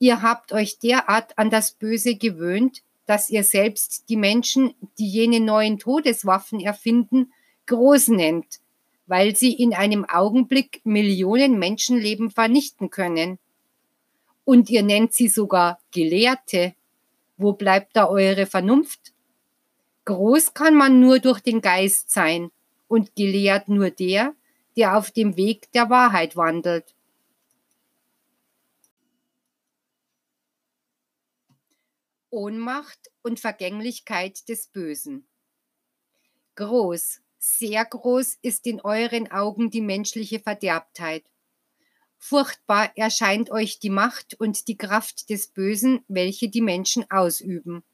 Ihr 0.00 0.22
habt 0.22 0.52
euch 0.52 0.80
derart 0.80 1.38
an 1.38 1.50
das 1.50 1.70
Böse 1.70 2.16
gewöhnt, 2.16 2.82
dass 3.06 3.30
ihr 3.30 3.44
selbst 3.44 4.08
die 4.08 4.16
Menschen, 4.16 4.74
die 4.98 5.08
jene 5.08 5.40
neuen 5.40 5.78
Todeswaffen 5.78 6.60
erfinden, 6.60 7.32
groß 7.66 8.08
nennt, 8.08 8.60
weil 9.06 9.36
sie 9.36 9.52
in 9.52 9.74
einem 9.74 10.04
Augenblick 10.04 10.80
Millionen 10.84 11.58
Menschenleben 11.58 12.30
vernichten 12.30 12.90
können. 12.90 13.38
Und 14.44 14.70
ihr 14.70 14.82
nennt 14.82 15.12
sie 15.12 15.28
sogar 15.28 15.80
Gelehrte. 15.90 16.74
Wo 17.36 17.52
bleibt 17.52 17.96
da 17.96 18.08
eure 18.08 18.46
Vernunft? 18.46 19.12
Groß 20.04 20.54
kann 20.54 20.74
man 20.74 21.00
nur 21.00 21.18
durch 21.18 21.40
den 21.40 21.60
Geist 21.60 22.10
sein 22.10 22.50
und 22.88 23.16
gelehrt 23.16 23.68
nur 23.68 23.90
der, 23.90 24.34
der 24.76 24.96
auf 24.96 25.10
dem 25.10 25.36
Weg 25.36 25.72
der 25.72 25.88
Wahrheit 25.88 26.36
wandelt. 26.36 26.94
Ohnmacht 32.34 33.12
und 33.22 33.38
Vergänglichkeit 33.38 34.48
des 34.48 34.66
Bösen. 34.66 35.24
Groß, 36.56 37.20
sehr 37.38 37.84
groß 37.84 38.38
ist 38.42 38.66
in 38.66 38.80
euren 38.80 39.30
Augen 39.30 39.70
die 39.70 39.80
menschliche 39.80 40.40
Verderbtheit. 40.40 41.22
Furchtbar 42.18 42.90
erscheint 42.96 43.50
euch 43.50 43.78
die 43.78 43.90
Macht 43.90 44.34
und 44.40 44.66
die 44.66 44.76
Kraft 44.76 45.30
des 45.30 45.46
Bösen, 45.46 46.02
welche 46.08 46.48
die 46.48 46.60
Menschen 46.60 47.08
ausüben. 47.08 47.84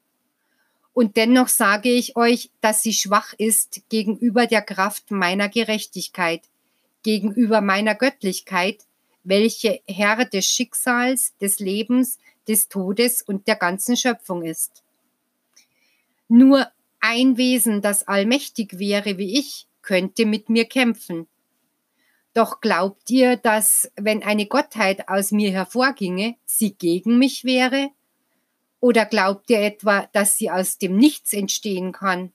Und 0.93 1.17
dennoch 1.17 1.47
sage 1.47 1.89
ich 1.89 2.15
euch, 2.15 2.49
dass 2.61 2.81
sie 2.81 2.93
schwach 2.93 3.33
ist 3.37 3.81
gegenüber 3.89 4.47
der 4.47 4.61
Kraft 4.61 5.11
meiner 5.11 5.49
Gerechtigkeit, 5.49 6.41
gegenüber 7.03 7.61
meiner 7.61 7.93
Göttlichkeit, 7.93 8.85
welche 9.23 9.81
Herr 9.87 10.25
des 10.25 10.45
Schicksals, 10.45 11.37
des 11.37 11.59
Lebens, 11.59 12.17
des 12.47 12.67
Todes 12.67 13.21
und 13.21 13.47
der 13.47 13.55
ganzen 13.55 13.97
Schöpfung 13.97 14.43
ist. 14.43 14.83
Nur 16.27 16.67
ein 16.99 17.37
Wesen, 17.37 17.81
das 17.81 18.07
allmächtig 18.07 18.79
wäre 18.79 19.17
wie 19.17 19.37
ich, 19.39 19.67
könnte 19.81 20.25
mit 20.25 20.49
mir 20.49 20.65
kämpfen. 20.65 21.27
Doch 22.33 22.61
glaubt 22.61 23.09
ihr, 23.09 23.35
dass, 23.35 23.91
wenn 23.95 24.23
eine 24.23 24.45
Gottheit 24.45 25.09
aus 25.09 25.31
mir 25.31 25.51
hervorginge, 25.51 26.35
sie 26.45 26.73
gegen 26.73 27.17
mich 27.17 27.43
wäre? 27.43 27.89
Oder 28.79 29.05
glaubt 29.05 29.49
ihr 29.49 29.59
etwa, 29.59 30.07
dass 30.13 30.37
sie 30.37 30.49
aus 30.49 30.77
dem 30.77 30.95
Nichts 30.95 31.33
entstehen 31.33 31.91
kann? 31.91 32.31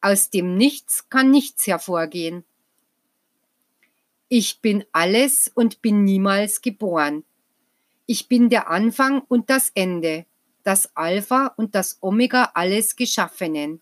Aus 0.00 0.30
dem 0.30 0.56
Nichts 0.56 1.08
kann 1.08 1.30
nichts 1.30 1.66
hervorgehen. 1.66 2.44
Ich 4.28 4.60
bin 4.60 4.84
alles 4.92 5.50
und 5.54 5.82
bin 5.82 6.04
niemals 6.04 6.62
geboren. 6.62 7.24
Ich 8.12 8.26
bin 8.26 8.48
der 8.48 8.68
Anfang 8.68 9.20
und 9.28 9.50
das 9.50 9.70
Ende, 9.72 10.26
das 10.64 10.96
Alpha 10.96 11.54
und 11.56 11.76
das 11.76 11.98
Omega 12.00 12.50
alles 12.54 12.96
Geschaffenen. 12.96 13.80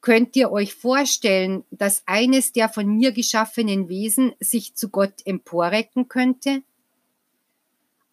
Könnt 0.00 0.34
ihr 0.34 0.50
euch 0.50 0.74
vorstellen, 0.74 1.64
dass 1.70 2.02
eines 2.06 2.52
der 2.52 2.70
von 2.70 2.86
mir 2.86 3.12
geschaffenen 3.12 3.90
Wesen 3.90 4.32
sich 4.40 4.76
zu 4.76 4.88
Gott 4.88 5.12
emporrecken 5.26 6.08
könnte? 6.08 6.62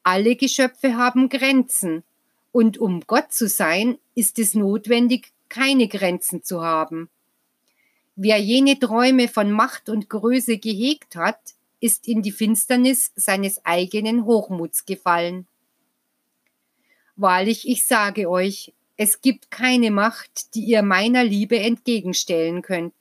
Alle 0.04 0.36
Geschöpfe 0.36 0.98
haben 0.98 1.30
Grenzen, 1.30 2.04
und 2.52 2.78
um 2.78 3.00
Gott 3.08 3.32
zu 3.32 3.48
sein, 3.48 3.98
ist 4.16 4.38
es 4.38 4.54
notwendig, 4.54 5.32
keine 5.48 5.88
Grenzen 5.88 6.44
zu 6.44 6.62
haben. 6.62 7.10
Wer 8.18 8.38
jene 8.38 8.78
Träume 8.78 9.30
von 9.30 9.50
Macht 9.50 9.88
und 9.88 10.10
Größe 10.10 10.58
gehegt 10.58 11.16
hat, 11.16 11.40
ist 11.80 12.08
in 12.08 12.22
die 12.22 12.32
Finsternis 12.32 13.12
seines 13.16 13.66
eigenen 13.66 14.26
Hochmuts 14.26 14.86
gefallen. 14.86 15.48
Wahrlich, 17.16 17.68
ich 17.68 17.86
sage 17.86 18.30
euch, 18.30 18.74
es 18.96 19.22
gibt 19.22 19.52
keine 19.52 19.92
Macht, 19.92 20.56
die 20.56 20.64
ihr 20.66 20.82
meiner 20.82 21.24
Liebe 21.24 21.60
entgegenstellen 21.60 22.62
könnt. 22.62 22.96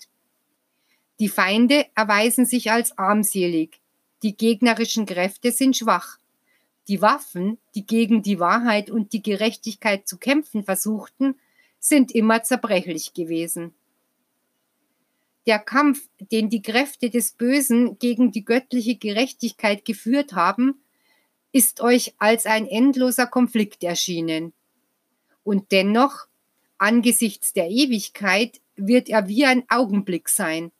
Die 1.18 1.28
Feinde 1.28 1.86
erweisen 1.94 2.44
sich 2.44 2.70
als 2.70 2.96
armselig, 2.98 3.80
die 4.22 4.36
gegnerischen 4.36 5.06
Kräfte 5.06 5.52
sind 5.52 5.76
schwach. 5.76 6.18
Die 6.88 7.00
Waffen, 7.00 7.58
die 7.74 7.86
gegen 7.86 8.22
die 8.22 8.38
Wahrheit 8.38 8.90
und 8.90 9.12
die 9.12 9.22
Gerechtigkeit 9.22 10.06
zu 10.06 10.18
kämpfen 10.18 10.64
versuchten, 10.64 11.36
sind 11.78 12.12
immer 12.12 12.42
zerbrechlich 12.42 13.14
gewesen. 13.14 13.74
Der 15.46 15.60
Kampf, 15.60 16.08
den 16.32 16.50
die 16.50 16.62
Kräfte 16.62 17.08
des 17.08 17.32
Bösen 17.32 17.98
gegen 18.00 18.32
die 18.32 18.44
göttliche 18.44 18.96
Gerechtigkeit 18.96 19.84
geführt 19.84 20.32
haben, 20.32 20.82
ist 21.52 21.80
euch 21.80 22.14
als 22.18 22.46
ein 22.46 22.66
endloser 22.66 23.28
Konflikt 23.28 23.84
erschienen. 23.84 24.52
Und 25.44 25.70
dennoch, 25.70 26.26
angesichts 26.78 27.52
der 27.52 27.70
Ewigkeit, 27.70 28.60
wird 28.74 29.08
er 29.08 29.28
wie 29.28 29.46
ein 29.46 29.64
Augenblick 29.68 30.28
sein. 30.28 30.72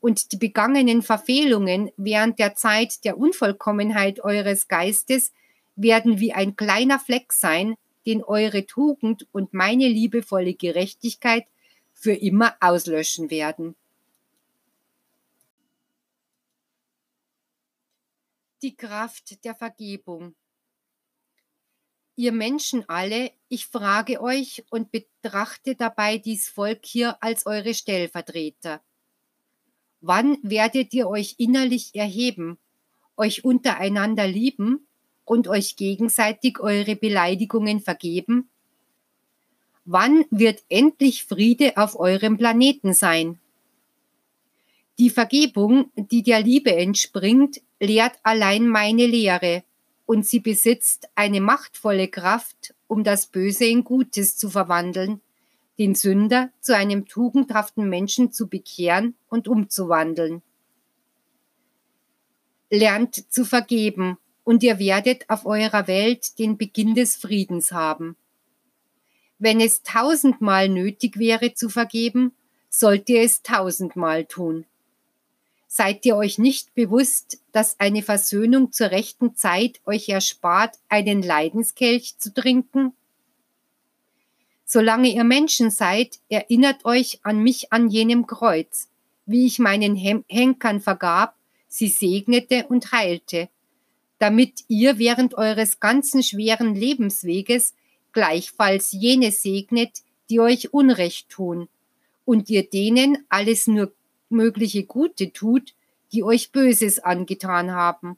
Und 0.00 0.32
die 0.32 0.36
begangenen 0.36 1.02
Verfehlungen 1.02 1.90
während 1.96 2.40
der 2.40 2.56
Zeit 2.56 3.04
der 3.04 3.18
Unvollkommenheit 3.18 4.20
eures 4.20 4.66
Geistes 4.66 5.32
werden 5.76 6.18
wie 6.18 6.32
ein 6.32 6.56
kleiner 6.56 6.98
Fleck 6.98 7.32
sein, 7.32 7.76
den 8.04 8.24
eure 8.24 8.66
Tugend 8.66 9.26
und 9.30 9.54
meine 9.54 9.86
liebevolle 9.86 10.54
Gerechtigkeit 10.54 11.46
für 11.92 12.12
immer 12.12 12.54
auslöschen 12.60 13.30
werden. 13.30 13.76
Die 18.62 18.76
Kraft 18.76 19.44
der 19.44 19.54
Vergebung. 19.54 20.34
Ihr 22.16 22.32
Menschen 22.32 22.88
alle, 22.88 23.30
ich 23.48 23.66
frage 23.66 24.20
euch 24.20 24.64
und 24.70 24.90
betrachte 24.90 25.76
dabei 25.76 26.18
dies 26.18 26.48
Volk 26.48 26.84
hier 26.84 27.22
als 27.22 27.46
eure 27.46 27.74
Stellvertreter. 27.74 28.82
Wann 30.00 30.38
werdet 30.42 30.92
ihr 30.94 31.08
euch 31.08 31.36
innerlich 31.38 31.94
erheben, 31.94 32.58
euch 33.16 33.44
untereinander 33.44 34.26
lieben 34.26 34.88
und 35.24 35.46
euch 35.46 35.76
gegenseitig 35.76 36.58
eure 36.58 36.96
Beleidigungen 36.96 37.80
vergeben? 37.80 38.50
Wann 39.84 40.24
wird 40.30 40.64
endlich 40.68 41.24
Friede 41.24 41.76
auf 41.76 41.98
eurem 41.98 42.36
Planeten 42.36 42.94
sein? 42.94 43.40
Die 44.98 45.10
Vergebung, 45.10 45.92
die 45.94 46.24
der 46.24 46.42
Liebe 46.42 46.74
entspringt, 46.74 47.60
lehrt 47.80 48.18
allein 48.22 48.68
meine 48.68 49.06
Lehre, 49.06 49.64
und 50.06 50.26
sie 50.26 50.40
besitzt 50.40 51.08
eine 51.14 51.40
machtvolle 51.40 52.08
Kraft, 52.08 52.74
um 52.86 53.04
das 53.04 53.26
Böse 53.26 53.66
in 53.66 53.84
Gutes 53.84 54.38
zu 54.38 54.48
verwandeln, 54.48 55.20
den 55.78 55.94
Sünder 55.94 56.50
zu 56.60 56.74
einem 56.74 57.06
tugendhaften 57.06 57.88
Menschen 57.88 58.32
zu 58.32 58.48
bekehren 58.48 59.14
und 59.28 59.48
umzuwandeln. 59.48 60.42
Lernt 62.70 63.32
zu 63.32 63.44
vergeben, 63.44 64.18
und 64.44 64.62
ihr 64.62 64.78
werdet 64.78 65.28
auf 65.28 65.44
eurer 65.44 65.86
Welt 65.88 66.38
den 66.38 66.56
Beginn 66.56 66.94
des 66.94 67.16
Friedens 67.16 67.70
haben. 67.70 68.16
Wenn 69.38 69.60
es 69.60 69.82
tausendmal 69.82 70.70
nötig 70.70 71.18
wäre 71.18 71.52
zu 71.52 71.68
vergeben, 71.68 72.32
sollt 72.70 73.10
ihr 73.10 73.20
es 73.20 73.42
tausendmal 73.42 74.24
tun. 74.24 74.64
Seid 75.70 76.06
ihr 76.06 76.16
euch 76.16 76.38
nicht 76.38 76.74
bewusst, 76.74 77.42
dass 77.52 77.78
eine 77.78 78.02
Versöhnung 78.02 78.72
zur 78.72 78.90
rechten 78.90 79.36
Zeit 79.36 79.80
euch 79.84 80.08
erspart, 80.08 80.78
einen 80.88 81.22
Leidenskelch 81.22 82.16
zu 82.16 82.32
trinken? 82.32 82.94
Solange 84.64 85.08
ihr 85.08 85.24
Menschen 85.24 85.70
seid, 85.70 86.20
erinnert 86.30 86.86
euch 86.86 87.20
an 87.22 87.42
mich 87.42 87.70
an 87.70 87.90
jenem 87.90 88.26
Kreuz, 88.26 88.88
wie 89.26 89.46
ich 89.46 89.58
meinen 89.58 89.94
Henkern 89.94 90.80
vergab, 90.80 91.36
sie 91.68 91.88
segnete 91.88 92.66
und 92.68 92.90
heilte, 92.92 93.50
damit 94.18 94.64
ihr 94.68 94.98
während 94.98 95.34
eures 95.34 95.80
ganzen 95.80 96.22
schweren 96.22 96.74
Lebensweges 96.74 97.74
gleichfalls 98.12 98.92
jene 98.92 99.32
segnet, 99.32 100.02
die 100.30 100.40
euch 100.40 100.72
Unrecht 100.72 101.28
tun, 101.28 101.68
und 102.24 102.48
ihr 102.48 102.68
denen 102.68 103.18
alles 103.28 103.66
nur 103.66 103.92
mögliche 104.28 104.84
Gute 104.84 105.32
tut, 105.32 105.74
die 106.12 106.22
euch 106.22 106.52
Böses 106.52 106.98
angetan 106.98 107.72
haben. 107.72 108.16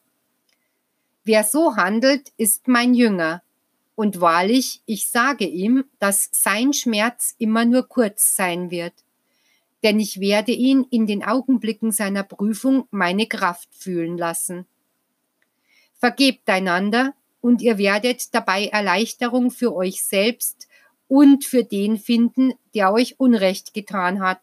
Wer 1.24 1.44
so 1.44 1.76
handelt, 1.76 2.32
ist 2.36 2.68
mein 2.68 2.94
Jünger, 2.94 3.42
und 4.00 4.22
wahrlich, 4.22 4.80
ich 4.86 5.10
sage 5.10 5.44
ihm, 5.44 5.84
dass 5.98 6.30
sein 6.32 6.72
Schmerz 6.72 7.34
immer 7.36 7.66
nur 7.66 7.86
kurz 7.86 8.34
sein 8.34 8.70
wird, 8.70 8.94
denn 9.82 10.00
ich 10.00 10.20
werde 10.20 10.52
ihn 10.52 10.86
in 10.90 11.06
den 11.06 11.22
Augenblicken 11.22 11.92
seiner 11.92 12.22
Prüfung 12.22 12.88
meine 12.90 13.26
Kraft 13.26 13.68
fühlen 13.74 14.16
lassen. 14.16 14.64
Vergebt 15.98 16.48
einander, 16.48 17.12
und 17.42 17.60
ihr 17.60 17.76
werdet 17.76 18.34
dabei 18.34 18.68
Erleichterung 18.68 19.50
für 19.50 19.74
euch 19.74 20.02
selbst 20.02 20.66
und 21.06 21.44
für 21.44 21.64
den 21.64 21.98
finden, 21.98 22.54
der 22.74 22.92
euch 22.92 23.20
Unrecht 23.20 23.74
getan 23.74 24.20
hat. 24.20 24.40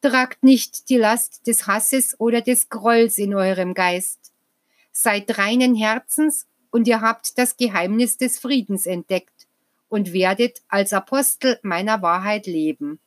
Tragt 0.00 0.42
nicht 0.42 0.88
die 0.88 0.96
Last 0.96 1.46
des 1.46 1.66
Hasses 1.66 2.18
oder 2.20 2.40
des 2.40 2.68
Grolls 2.68 3.18
in 3.18 3.34
eurem 3.34 3.74
Geist. 3.74 4.32
Seid 4.92 5.38
reinen 5.38 5.74
Herzens 5.74 6.46
und 6.70 6.86
ihr 6.86 7.00
habt 7.00 7.38
das 7.38 7.56
Geheimnis 7.56 8.16
des 8.18 8.38
Friedens 8.38 8.86
entdeckt 8.86 9.46
und 9.88 10.12
werdet 10.12 10.62
als 10.68 10.92
Apostel 10.92 11.58
meiner 11.62 12.02
Wahrheit 12.02 12.46
leben. 12.46 12.98